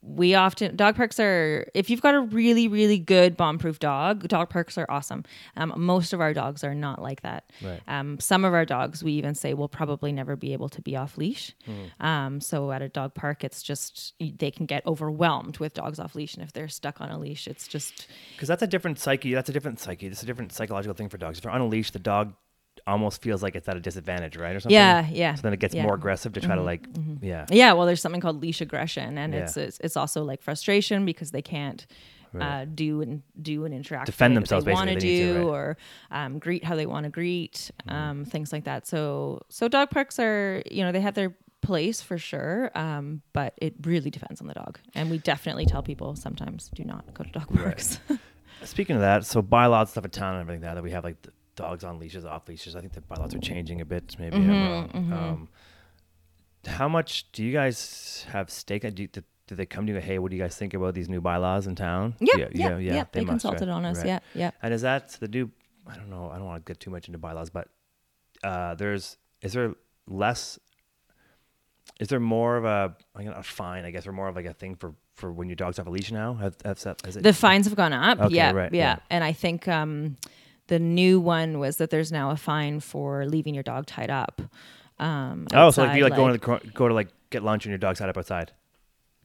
[0.02, 4.26] we often dog parks are if you've got a really really good bomb proof dog
[4.28, 5.24] dog parks are awesome
[5.56, 7.80] um, most of our dogs are not like that Right.
[7.88, 10.96] um, some of our dogs we even say will probably never be able to be
[10.96, 11.54] off leash
[12.00, 16.14] um, so at a dog park it's just they can get overwhelmed with dogs off
[16.14, 19.34] leash and if they're stuck on a leash it's just Because that's a different psyche.
[19.34, 20.06] That's a different psyche.
[20.06, 21.38] It's a different psychological thing for dogs.
[21.38, 22.34] If you're on a leash, the dog
[22.88, 24.74] almost feels like it's at a disadvantage, right, or something.
[24.74, 25.84] yeah yeah So then it gets yeah.
[25.84, 26.86] more aggressive to try to like,
[27.20, 29.40] yeah, Yeah, well, there's something called leash aggression, and Yeah.
[29.40, 31.86] it's, it's it's also like frustration because they can't
[32.32, 32.62] Right.
[32.62, 35.32] uh, do and do and interact Defend the themselves, they want to basically, they need
[35.32, 35.54] to, do, right.
[35.56, 35.76] or
[36.10, 37.96] um, greet how they want to greet, Mm-hmm.
[37.96, 38.86] um, things like that.
[38.86, 41.32] So so dog parks are you know they have their
[41.62, 45.82] place for sure, um, but it really depends on the dog, and we definitely tell
[45.82, 47.64] people sometimes do not go to dog Right.
[47.64, 47.98] parks.
[48.64, 51.22] Speaking of that, so bylaws stuff in town and everything that, that we have like
[51.22, 52.76] the dogs on leashes, off leashes.
[52.76, 54.16] I think the bylaws are changing a bit.
[54.18, 55.12] Maybe I'm Mm-hmm.
[55.12, 55.48] Um,
[56.66, 58.82] how much do you guys have stake?
[58.82, 59.98] Do, do, do they come to you?
[59.98, 62.14] Hey, what do you guys think about these new bylaws in town?
[62.20, 63.74] yeah, yeah, yeah, They, must, consulted right?
[63.74, 63.98] on us.
[63.98, 64.06] Right.
[64.06, 64.50] Yeah, yeah.
[64.62, 65.50] And is that the new?
[65.86, 66.30] I don't know.
[66.30, 67.68] I don't want to get too much into bylaws, but
[68.44, 69.74] uh, there's is there
[70.06, 70.58] less?
[71.98, 73.84] Is there more of a like a fine?
[73.84, 75.90] I guess, or more of like a thing for for when your dog's have a
[75.90, 76.34] leash now?
[76.34, 78.20] Have, have that, is it, The fines have gone up.
[78.20, 78.98] Okay, yeah, right, yeah, yeah.
[79.10, 80.16] And I think um,
[80.68, 84.40] the new one was that there's now a fine for leaving your dog tied up.
[84.98, 87.42] Um, oh, so like you outside, like, going to the cro- go to like get
[87.42, 88.52] lunch and your dog's tied up outside.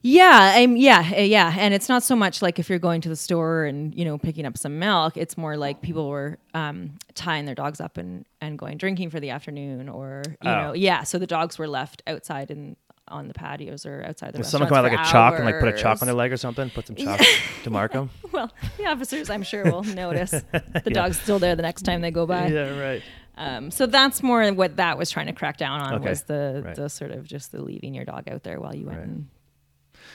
[0.06, 3.08] Yeah, um, yeah, uh, yeah, and it's not so much like if you're going to
[3.08, 5.16] the store and you know picking up some milk.
[5.16, 9.18] It's more like people were um, tying their dogs up and and going drinking for
[9.18, 10.54] the afternoon, or you Oh.
[10.62, 11.04] know, yeah.
[11.04, 12.76] So the dogs were left outside in
[13.08, 15.60] on the patios or outside the If someone come out like a chalk and like
[15.60, 17.20] put a chalk on their leg or something, put some chalk
[17.64, 18.10] to mark them.
[18.32, 22.10] Well, the officers, I'm sure, will notice the dog's still there the next time they
[22.10, 22.48] go by.
[22.48, 23.02] Yeah, right.
[23.36, 26.08] Um, so that's more what that was trying to crack down on Okay.
[26.10, 26.76] was the Right.
[26.76, 29.06] the sort of just the leaving your dog out there while you went Right.
[29.08, 29.26] and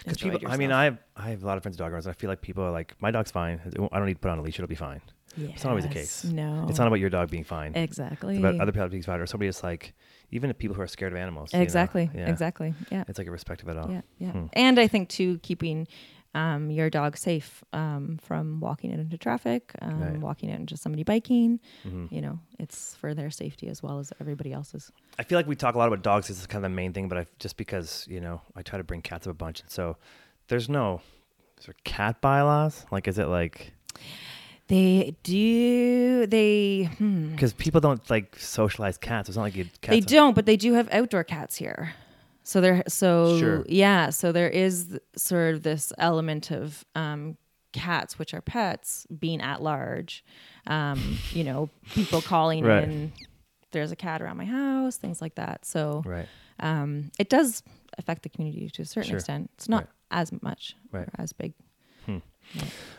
[0.06, 0.72] Because people, I mean.
[0.72, 2.08] I have I have a lot of friends with dog owners.
[2.08, 3.60] I feel like people are like, my dog's fine.
[3.66, 5.02] I don't need to put on a leash; it'll be fine.
[5.38, 6.24] It's not always the case.
[6.26, 7.76] No, It's not about your dog being fine.
[7.76, 9.94] exactly It's about other people being fine, or somebody is like,
[10.32, 11.52] even to people who are scared of animals.
[11.54, 11.64] you know?
[11.64, 12.30] exactly Yeah.
[12.30, 13.90] exactly yeah It's like a respect of it all.
[13.92, 14.46] yeah yeah Hmm.
[14.54, 15.88] and i think too keeping
[16.36, 20.20] um, your dog safe um, from walking it into traffic um, Right.
[20.20, 24.14] walking it into somebody biking hmm you know it's for their safety as well as
[24.22, 26.28] everybody else's I feel like we talk a lot about dogs.
[26.30, 28.78] This is kind of the main thing, but I just because you know I try
[28.78, 29.98] to bring cats up a bunch, and so
[30.48, 31.02] there's no
[31.60, 32.86] is there cat bylaws.
[32.90, 33.74] Like, is it like
[34.70, 37.32] they do they hmm.
[37.32, 39.28] because people don't like socialize cats?
[39.30, 39.90] It's not like you cats.
[39.90, 41.94] they don't but they do have outdoor cats here
[42.44, 43.66] so there so Sure.
[43.68, 47.36] yeah so there is sort of this element of um,
[47.74, 50.24] cats which are pets being at large
[50.68, 52.84] um, you know people calling Right.
[52.86, 53.12] in
[53.72, 56.28] there's a cat around my house things like that so Right.
[56.60, 57.62] um, it does
[57.98, 59.18] affect the community to a certain Sure.
[59.18, 59.90] extent it's not Right.
[60.12, 61.08] as much Right.
[61.08, 61.54] or as big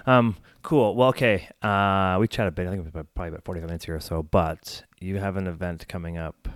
[0.07, 0.95] Um, cool.
[0.95, 1.49] Well, okay.
[1.63, 2.67] Uh, we chatted a bit.
[2.67, 5.47] I think it was probably about 45 minutes here or so, but you have an
[5.47, 6.49] event coming up.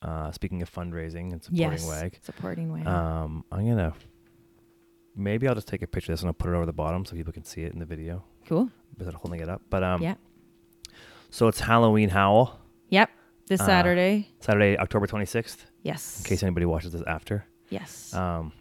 [0.00, 3.92] Uh, speaking of fundraising and supporting yes WAG, supporting WAG um, I'm going to
[5.16, 7.04] maybe I'll just take a picture of this and I'll put it over the bottom
[7.04, 9.60] so people can see it in the video cool without holding it up.
[9.68, 10.14] But, um, yeah
[11.30, 13.10] so it's Halloween Howl, yep
[13.48, 17.44] this Uh, saturday Saturday, October 26th, yes in case anybody watches this after.
[17.68, 18.52] yes Um,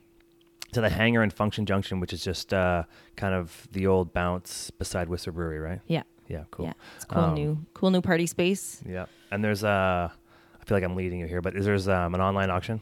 [0.74, 2.84] to the hangar in Function Junction, which is just uh,
[3.16, 5.80] kind of the old bounce beside Whistler Brewery, right?
[5.88, 6.04] Yeah.
[6.28, 6.66] Yeah, cool.
[6.66, 8.84] Yeah, it's cool Um, new cool new party space.
[8.86, 9.06] Yeah.
[9.32, 12.20] And there's uh I feel like I'm leading you here, but is there's um, an
[12.20, 12.82] online auction?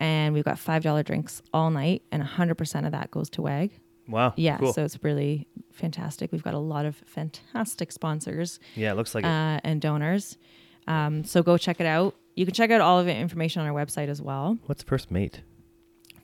[0.02, 2.02] And we've got $5 drinks all night.
[2.10, 3.70] And 100% of that goes to WAG.
[4.08, 4.32] Wow.
[4.36, 4.56] Yeah.
[4.56, 4.72] Cool.
[4.72, 6.32] So it's really fantastic.
[6.32, 9.28] We've got a lot of fantastic sponsors yeah, it looks like it.
[9.28, 10.36] uh, and donors.
[10.88, 12.16] Um, so go check it out.
[12.34, 14.58] You can check out all of the information on our website as well.
[14.66, 15.42] What's first mate?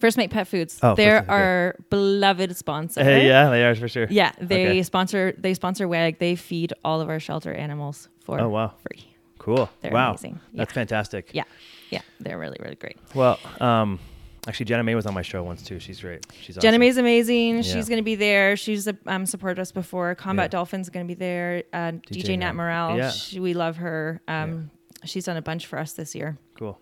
[0.00, 0.78] First Mate Pet Foods.
[0.82, 3.00] Oh, They're Mate, our beloved sponsor.
[3.02, 4.06] yeah, they are for sure.
[4.10, 4.82] Yeah, they Okay.
[4.82, 6.18] sponsor they sponsor WAG.
[6.18, 8.74] They feed all of our shelter animals for Oh, wow.
[8.86, 9.06] free.
[9.46, 9.70] Cool.
[9.80, 10.10] They're wow.
[10.10, 10.40] amazing.
[10.54, 11.30] That's fantastic.
[11.32, 11.44] Yeah,
[11.90, 12.98] yeah, they're really really great.
[13.14, 14.00] Well, um,
[14.48, 15.78] actually, Jenna May was on my show once too.
[15.78, 16.26] She's great.
[16.42, 16.62] She's awesome.
[16.62, 16.80] Jenna.
[16.80, 17.58] May's amazing.
[17.58, 17.62] Yeah.
[17.62, 18.56] She's going to be there.
[18.56, 20.16] She's um, supported us before.
[20.16, 20.58] Combat Yeah.
[20.58, 21.62] Dolphins going to be there.
[21.72, 22.54] Uh, DJ, DJ Nat.
[22.54, 22.96] Morale.
[22.96, 23.10] Yeah.
[23.12, 24.20] She, we love her.
[24.26, 24.72] Um,
[25.04, 26.38] She's done a bunch for us this year.
[26.58, 26.80] Cool.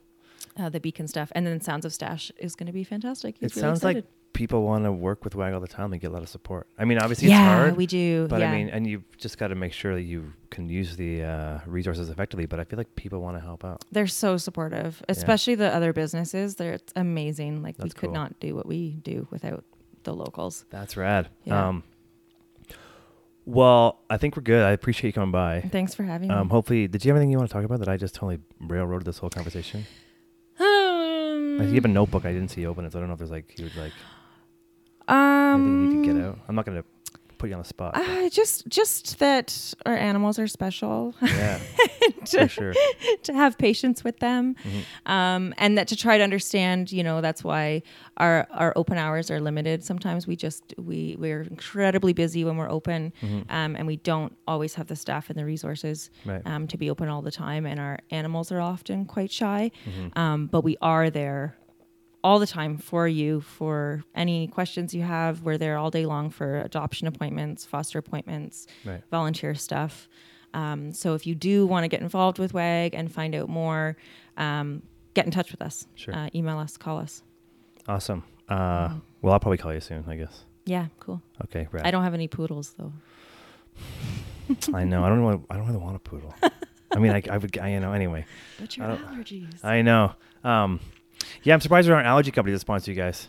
[0.57, 3.37] Uh, the beacon stuff, and then Sounds of Stash is going to be fantastic.
[3.41, 4.15] He's it really sounds like excited.
[4.35, 6.67] People want to work with WAG all the time and get a lot of support.
[6.79, 7.77] I mean, obviously yeah, it's hard.
[7.77, 8.27] we do.
[8.29, 8.51] But yeah.
[8.51, 11.59] I mean, and you've just got to make sure that you can use the uh,
[11.67, 12.45] resources effectively.
[12.45, 13.85] But I feel like people want to help out.
[13.91, 16.57] They're so supportive, especially the other businesses.
[16.57, 17.63] They're it's amazing.
[17.63, 18.15] Like That's we could cool.
[18.15, 19.65] not do what we do without
[20.03, 20.65] the locals.
[20.69, 21.31] That's rad.
[21.45, 21.69] Yeah.
[21.69, 21.83] Um,
[23.47, 24.63] well, I think we're good.
[24.65, 25.61] I appreciate you coming by.
[25.71, 26.51] Thanks for having Um, me.
[26.51, 29.07] hopefully, did you have anything you want to talk about that I just totally railroaded
[29.07, 29.85] this whole conversation?
[30.59, 32.25] Um, Like, you have a notebook.
[32.25, 33.77] I didn't see you open it, so I don't know if there's like you would
[33.77, 33.93] like
[35.09, 36.39] um, anything you need to get out.
[36.49, 36.85] I'm not gonna
[37.39, 37.97] put you on the spot.
[37.97, 41.15] Uh, just just that our animals are special.
[41.21, 41.59] yeah,
[42.27, 42.75] to, for sure.
[43.25, 45.11] to have patience with them, Mhm.
[45.11, 46.91] um, and that to try to understand.
[46.93, 47.83] You know, that's why
[48.17, 49.85] our our open hours are limited.
[49.85, 53.45] Sometimes we just we we're incredibly busy when we're open, Mhm.
[53.51, 56.41] um, and we don't always have the staff and the resources Right.
[56.47, 57.67] um, to be open all the time.
[57.67, 60.17] And our animals are often quite shy, Mhm.
[60.19, 61.57] um, but we are there
[62.25, 65.43] all the time for you for any questions you have.
[65.43, 69.03] We're there all day long for adoption appointments, foster appointments, Right.
[69.11, 70.09] volunteer stuff.
[70.55, 73.97] Um, so if you do want to get involved with WAG and find out more,
[74.37, 75.87] um, get in touch with us.
[75.95, 76.15] Sure.
[76.15, 77.23] Uh, email us, call us.
[77.87, 78.25] Awesome.
[78.49, 80.05] Uh, well, I'll probably call you soon.
[80.09, 80.45] I guess.
[80.65, 81.21] Yeah, cool.
[81.45, 81.69] Okay.
[81.71, 81.85] Rad.
[81.87, 82.93] I don't have any poodles though.
[84.73, 85.05] I know.
[85.05, 85.45] I don't want.
[85.51, 86.35] I don't really want a poodle.
[86.93, 87.57] I mean, I, I would.
[87.59, 87.93] I, you know.
[87.93, 88.25] Anyway,
[88.61, 89.65] But your your allergies.
[89.65, 90.13] I know.
[90.45, 90.81] Um,
[91.43, 93.29] yeah, I'm surprised there aren't allergy companies that sponsor you guys.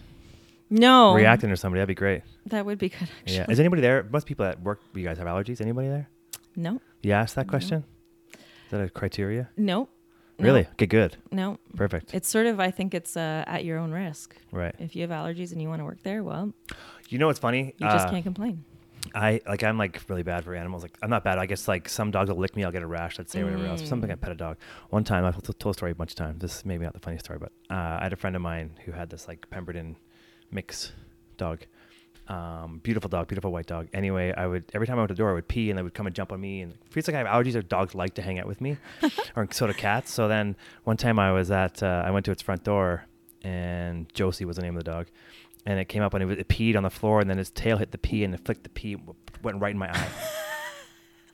[0.69, 1.13] No.
[1.13, 1.79] reacting to somebody.
[1.79, 2.23] That'd be great.
[2.47, 3.07] That would be good.
[3.21, 3.35] Actually.
[3.37, 3.45] Yeah.
[3.49, 4.03] Is anybody there?
[4.11, 5.61] Most people at work, you guys have allergies.
[5.61, 6.09] Anybody there?
[6.55, 6.81] No.
[7.03, 7.49] You asked that No.
[7.51, 7.83] question.
[8.33, 9.49] Is that a criteria?
[9.57, 9.89] No.
[10.39, 10.45] No.
[10.45, 10.61] Really?
[10.73, 10.87] Okay.
[10.87, 11.17] Good.
[11.31, 11.59] No.
[11.75, 12.13] Perfect.
[12.13, 12.59] It's sort of.
[12.59, 14.35] I think it's uh, at your own risk.
[14.51, 14.75] right.
[14.79, 16.51] If you have allergies and you want to work there, well,
[17.09, 17.73] You know what's funny?
[17.77, 18.65] you just Uh, can't complain.
[19.13, 20.81] I like I'm like really bad for animals.
[20.81, 21.37] Like I'm not bad.
[21.37, 23.17] I guess like some dogs will lick me, I'll get a rash.
[23.17, 23.81] Let's say or whatever else.
[23.81, 23.87] Mm.
[23.87, 24.57] Something I pet a dog.
[24.89, 26.39] One time I've told told a story a bunch of times.
[26.39, 28.79] This is maybe not the funny story, but uh, I had a friend of mine
[28.85, 29.95] who had this like Pemberton
[30.51, 30.91] mix
[31.37, 31.65] dog.
[32.27, 33.87] Um, beautiful dog, beautiful white dog.
[33.93, 35.83] Anyway, I would every time I went to the door, I would pee and they
[35.83, 36.61] would come and jump on me.
[36.61, 38.77] And it feels like I have allergies or dogs like to hang out with me,
[39.35, 40.11] or so do cats.
[40.11, 43.05] So then one time I was at uh, I went to its front door,
[43.43, 45.07] and Josie was the name of the dog,
[45.65, 47.49] and it came up and it, was, it peed on the floor, and then its
[47.49, 48.97] tail hit the pee and it flicked the pee,
[49.43, 50.07] went right in my eye.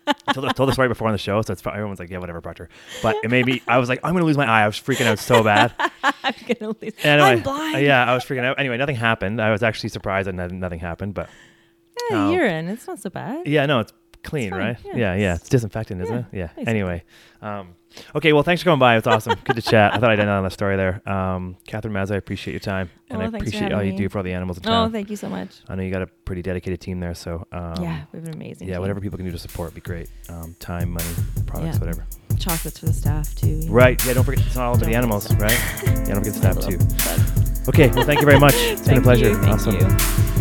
[0.28, 2.18] I told, I told the story before on the show, so it's everyone's like, yeah,
[2.18, 2.70] whatever, Proctor.
[3.04, 4.64] But it made me, I was like, I'm gonna lose my eye.
[4.64, 5.74] I was freaking out so bad.
[6.04, 6.94] I'm gonna lose.
[7.04, 7.86] Anyway, I'm blind.
[7.86, 8.60] yeah, I was freaking out.
[8.60, 9.40] Anyway, nothing happened.
[9.40, 11.30] I was actually surprised that nothing, happened, but
[12.10, 12.32] Eh, No.
[12.32, 12.68] urine.
[12.68, 13.46] It's not so bad.
[13.48, 13.94] yeah, no, it's
[14.24, 14.78] clean, right?
[14.84, 16.26] Yeah, Yeah, yeah, it's- disinfectant, isn't yeah, it?
[16.32, 16.48] Yeah.
[16.48, 16.66] basically.
[16.68, 17.04] Anyway,
[17.42, 17.70] um,
[18.16, 18.98] okay, well, thanks for coming by.
[18.98, 19.36] It's awesome.
[19.44, 19.94] Good to chat.
[19.94, 21.02] I thought I'd end on that story there.
[21.10, 23.98] Um, Catherine Mazza, I appreciate your time, and Well, I appreciate all you me.
[23.98, 25.62] do for all the animals in Oh, thank you so much.
[25.68, 28.34] I know you got a pretty dedicated team there, so um, yeah, we have an
[28.36, 28.68] amazing.
[28.68, 28.82] yeah, team.
[28.82, 30.10] whatever people can do to support would be great.
[30.30, 31.06] Um, time, money,
[31.48, 31.80] products, Yeah.
[31.80, 32.06] whatever.
[32.40, 33.48] Chocolates for the staff too.
[33.48, 33.74] you know.
[33.74, 34.04] Right.
[34.06, 34.14] Yeah.
[34.14, 35.52] Don't forget it's not all about the animals, right?
[35.86, 36.16] Yeah.
[36.16, 37.68] Don't forget the staff too.
[37.70, 37.90] Okay.
[37.90, 38.56] Well, thank you very much.
[38.56, 39.30] It's been a pleasure.
[39.30, 39.76] you, thank awesome.
[39.76, 40.41] you.